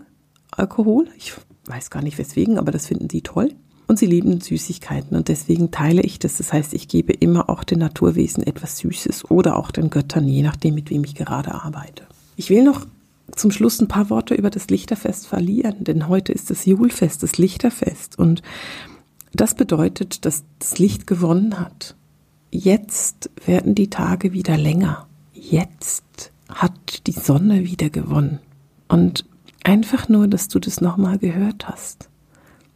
Alkohol. 0.51 1.07
Ich 1.17 1.33
weiß 1.65 1.89
gar 1.89 2.01
nicht 2.01 2.17
weswegen, 2.17 2.57
aber 2.57 2.71
das 2.71 2.87
finden 2.87 3.09
sie 3.09 3.21
toll. 3.21 3.53
Und 3.85 3.99
sie 3.99 4.05
lieben 4.05 4.39
Süßigkeiten 4.39 5.15
und 5.15 5.27
deswegen 5.27 5.69
teile 5.69 6.01
ich 6.01 6.17
das. 6.17 6.37
Das 6.37 6.53
heißt, 6.53 6.73
ich 6.73 6.87
gebe 6.87 7.11
immer 7.11 7.49
auch 7.49 7.65
den 7.65 7.79
Naturwesen 7.79 8.41
etwas 8.41 8.77
Süßes 8.77 9.29
oder 9.29 9.57
auch 9.57 9.71
den 9.71 9.89
Göttern, 9.89 10.25
je 10.25 10.41
nachdem, 10.41 10.75
mit 10.75 10.89
wem 10.89 11.03
ich 11.03 11.15
gerade 11.15 11.53
arbeite. 11.53 12.05
Ich 12.37 12.49
will 12.49 12.63
noch 12.63 12.85
zum 13.35 13.51
Schluss 13.51 13.81
ein 13.81 13.89
paar 13.89 14.09
Worte 14.09 14.35
über 14.35 14.49
das 14.49 14.69
Lichterfest 14.69 15.27
verlieren, 15.27 15.83
denn 15.83 16.07
heute 16.07 16.31
ist 16.31 16.49
das 16.49 16.65
Julfest, 16.65 17.23
das 17.23 17.37
Lichterfest. 17.37 18.17
Und 18.17 18.41
das 19.33 19.53
bedeutet, 19.53 20.25
dass 20.25 20.43
das 20.59 20.79
Licht 20.79 21.05
gewonnen 21.05 21.59
hat. 21.59 21.95
Jetzt 22.55 23.31
werden 23.47 23.73
die 23.73 23.89
Tage 23.89 24.31
wieder 24.31 24.57
länger. 24.57 25.07
Jetzt 25.33 26.31
hat 26.47 27.07
die 27.07 27.11
Sonne 27.11 27.63
wieder 27.63 27.89
gewonnen. 27.89 28.41
Und 28.87 29.25
einfach 29.63 30.07
nur, 30.07 30.27
dass 30.27 30.49
du 30.49 30.59
das 30.59 30.79
nochmal 30.79 31.17
gehört 31.17 31.67
hast. 31.67 32.09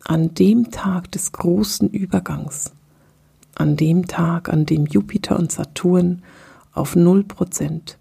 An 0.03 0.33
dem 0.33 0.71
Tag 0.71 1.11
des 1.11 1.31
großen 1.31 1.91
Übergangs, 1.91 2.71
an 3.53 3.75
dem 3.75 4.07
Tag, 4.07 4.49
an 4.49 4.65
dem 4.65 4.87
Jupiter 4.87 5.37
und 5.37 5.51
Saturn 5.51 6.23
auf 6.73 6.95
0% 6.95 7.97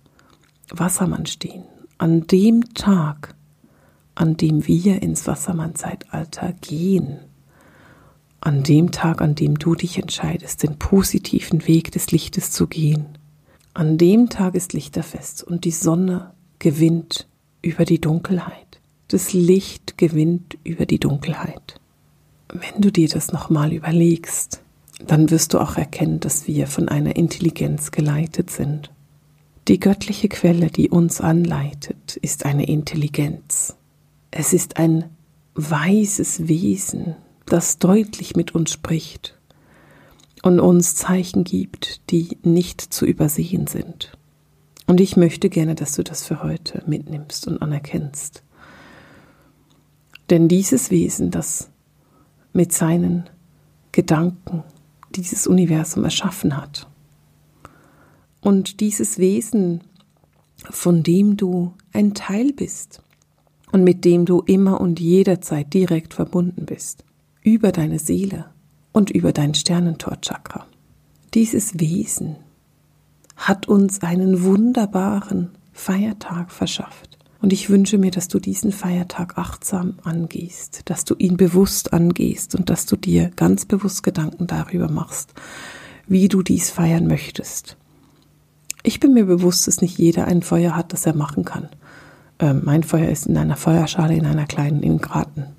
Wassermann 0.70 1.26
stehen, 1.26 1.64
an 1.98 2.26
dem 2.26 2.72
Tag, 2.72 3.34
an 4.14 4.38
dem 4.38 4.66
wir 4.66 5.02
ins 5.02 5.26
Wassermann-Zeitalter 5.26 6.54
gehen, 6.54 7.18
an 8.46 8.62
dem 8.62 8.92
Tag, 8.92 9.22
an 9.22 9.34
dem 9.34 9.58
du 9.58 9.74
dich 9.74 9.98
entscheidest, 9.98 10.62
den 10.62 10.78
positiven 10.78 11.66
Weg 11.66 11.90
des 11.90 12.12
Lichtes 12.12 12.52
zu 12.52 12.68
gehen, 12.68 13.18
an 13.74 13.98
dem 13.98 14.28
Tag 14.28 14.54
ist 14.54 14.72
Lichterfest 14.72 15.42
und 15.42 15.64
die 15.64 15.72
Sonne 15.72 16.30
gewinnt 16.60 17.26
über 17.60 17.84
die 17.84 18.00
Dunkelheit. 18.00 18.80
Das 19.08 19.32
Licht 19.32 19.98
gewinnt 19.98 20.56
über 20.62 20.86
die 20.86 21.00
Dunkelheit. 21.00 21.80
Wenn 22.48 22.80
du 22.80 22.92
dir 22.92 23.08
das 23.08 23.32
nochmal 23.32 23.72
überlegst, 23.72 24.62
dann 25.04 25.28
wirst 25.32 25.52
du 25.52 25.58
auch 25.58 25.76
erkennen, 25.76 26.20
dass 26.20 26.46
wir 26.46 26.68
von 26.68 26.88
einer 26.88 27.16
Intelligenz 27.16 27.90
geleitet 27.90 28.50
sind. 28.50 28.92
Die 29.66 29.80
göttliche 29.80 30.28
Quelle, 30.28 30.68
die 30.68 30.88
uns 30.88 31.20
anleitet, 31.20 32.16
ist 32.22 32.46
eine 32.46 32.68
Intelligenz. 32.68 33.74
Es 34.30 34.52
ist 34.52 34.76
ein 34.76 35.06
weises 35.54 36.46
Wesen, 36.46 37.16
das 37.46 37.78
deutlich 37.78 38.36
mit 38.36 38.54
uns 38.54 38.72
spricht 38.72 39.38
und 40.42 40.60
uns 40.60 40.94
Zeichen 40.94 41.44
gibt, 41.44 42.10
die 42.10 42.38
nicht 42.42 42.80
zu 42.80 43.06
übersehen 43.06 43.66
sind. 43.66 44.16
Und 44.86 45.00
ich 45.00 45.16
möchte 45.16 45.48
gerne, 45.48 45.74
dass 45.74 45.94
du 45.94 46.04
das 46.04 46.24
für 46.24 46.42
heute 46.42 46.82
mitnimmst 46.86 47.48
und 47.48 47.60
anerkennst. 47.62 48.42
Denn 50.30 50.48
dieses 50.48 50.90
Wesen, 50.90 51.30
das 51.30 51.70
mit 52.52 52.72
seinen 52.72 53.28
Gedanken 53.92 54.62
dieses 55.14 55.46
Universum 55.46 56.04
erschaffen 56.04 56.56
hat, 56.56 56.88
und 58.46 58.78
dieses 58.78 59.18
Wesen, 59.18 59.80
von 60.70 61.02
dem 61.02 61.36
du 61.36 61.74
ein 61.92 62.14
Teil 62.14 62.52
bist 62.52 63.02
und 63.72 63.82
mit 63.82 64.04
dem 64.04 64.24
du 64.24 64.40
immer 64.42 64.80
und 64.80 65.00
jederzeit 65.00 65.74
direkt 65.74 66.14
verbunden 66.14 66.64
bist, 66.64 67.04
über 67.46 67.72
deine 67.72 67.98
Seele, 67.98 68.46
und 68.96 69.10
über 69.10 69.32
dein 69.32 69.52
Sternentorchakra. 69.52 70.64
Dieses 71.34 71.78
Wesen 71.78 72.36
hat 73.36 73.68
uns 73.68 74.00
einen 74.00 74.42
wunderbaren 74.42 75.50
Feiertag 75.74 76.50
verschafft. 76.50 77.18
Und 77.42 77.52
ich 77.52 77.68
wünsche 77.68 77.98
mir, 77.98 78.10
dass 78.10 78.28
du 78.28 78.38
diesen 78.38 78.72
Feiertag 78.72 79.36
achtsam 79.36 79.98
angehst, 80.02 80.80
dass 80.86 81.04
du 81.04 81.14
ihn 81.18 81.36
bewusst 81.36 81.92
angehst 81.92 82.54
und 82.54 82.70
dass 82.70 82.86
du 82.86 82.96
dir 82.96 83.30
ganz 83.36 83.66
bewusst 83.66 84.02
Gedanken 84.02 84.46
darüber 84.46 84.90
machst, 84.90 85.34
wie 86.06 86.28
du 86.28 86.42
dies 86.42 86.70
feiern 86.70 87.06
möchtest. 87.06 87.76
Ich 88.82 88.98
bin 88.98 89.12
mir 89.12 89.26
bewusst, 89.26 89.66
dass 89.66 89.82
nicht 89.82 89.98
jeder 89.98 90.26
ein 90.26 90.40
Feuer 90.40 90.74
hat, 90.74 90.94
das 90.94 91.04
er 91.04 91.14
machen 91.14 91.44
kann. 91.44 91.68
Ähm, 92.38 92.62
mein 92.64 92.82
Feuer 92.82 93.10
ist 93.10 93.26
in 93.26 93.36
einer 93.36 93.56
Feuerschale 93.56 94.16
in 94.16 94.24
einer 94.24 94.46
kleinen 94.46 94.82
im 94.82 95.02
Garten. 95.02 95.55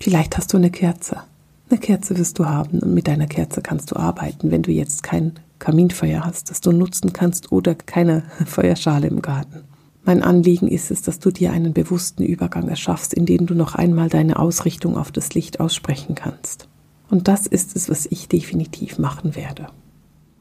Vielleicht 0.00 0.36
hast 0.36 0.52
du 0.52 0.56
eine 0.56 0.70
Kerze. 0.70 1.22
Eine 1.70 1.78
Kerze 1.78 2.18
wirst 2.18 2.38
du 2.38 2.44
haben 2.44 2.80
und 2.80 2.92
mit 2.92 3.08
deiner 3.08 3.26
Kerze 3.26 3.62
kannst 3.62 3.90
du 3.90 3.96
arbeiten, 3.96 4.50
wenn 4.50 4.62
du 4.62 4.70
jetzt 4.70 5.02
kein 5.02 5.32
Kaminfeuer 5.58 6.24
hast, 6.24 6.50
das 6.50 6.60
du 6.60 6.72
nutzen 6.72 7.12
kannst 7.12 7.52
oder 7.52 7.74
keine 7.74 8.22
Feuerschale 8.46 9.06
im 9.06 9.22
Garten. 9.22 9.62
Mein 10.04 10.22
Anliegen 10.22 10.68
ist 10.68 10.90
es, 10.90 11.00
dass 11.00 11.18
du 11.18 11.30
dir 11.30 11.52
einen 11.52 11.72
bewussten 11.72 12.22
Übergang 12.22 12.68
erschaffst, 12.68 13.14
in 13.14 13.24
dem 13.24 13.46
du 13.46 13.54
noch 13.54 13.74
einmal 13.74 14.10
deine 14.10 14.38
Ausrichtung 14.38 14.98
auf 14.98 15.10
das 15.10 15.32
Licht 15.32 15.60
aussprechen 15.60 16.14
kannst. 16.14 16.68
Und 17.08 17.28
das 17.28 17.46
ist 17.46 17.74
es, 17.74 17.88
was 17.88 18.06
ich 18.06 18.28
definitiv 18.28 18.98
machen 18.98 19.34
werde. 19.34 19.68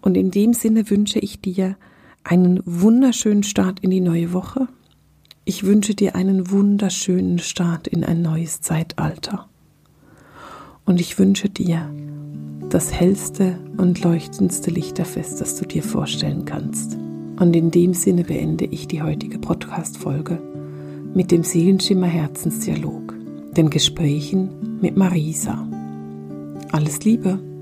Und 0.02 0.18
in 0.18 0.32
dem 0.32 0.54
Sinne 0.54 0.90
wünsche 0.90 1.20
ich 1.20 1.40
dir 1.40 1.78
einen 2.26 2.62
wunderschönen 2.66 3.44
Start 3.44 3.80
in 3.80 3.90
die 3.90 4.02
neue 4.02 4.34
Woche. 4.34 4.68
Ich 5.46 5.66
wünsche 5.66 5.94
dir 5.94 6.16
einen 6.16 6.52
wunderschönen 6.52 7.38
Start 7.38 7.88
in 7.88 8.06
ein 8.06 8.22
neues 8.22 8.62
Zeitalter. 8.62 9.50
Und 10.86 11.02
ich 11.02 11.20
wünsche 11.20 11.50
dir 11.50 11.90
das 12.70 12.94
hellste 12.94 13.60
und 13.76 14.02
leuchtendste 14.02 14.72
Lichterfest, 14.72 15.42
das 15.42 15.58
du 15.58 15.66
dir 15.66 15.84
vorstellen 15.84 16.46
kannst. 16.46 16.98
Und 17.40 17.56
in 17.56 17.72
dem 17.72 17.94
Sinne 17.94 18.24
beende 18.24 18.66
ich 18.66 18.88
die 18.88 19.02
heutige 19.02 19.38
Podcast-Folge 19.38 20.42
mit 21.14 21.30
dem 21.30 21.44
Seelenschimmer 21.44 22.08
Herzensdialog, 22.08 23.14
den 23.52 23.70
Gesprächen 23.70 24.80
mit 24.82 24.96
Marisa. 24.96 25.68
Alles 26.72 27.04
Liebe! 27.04 27.53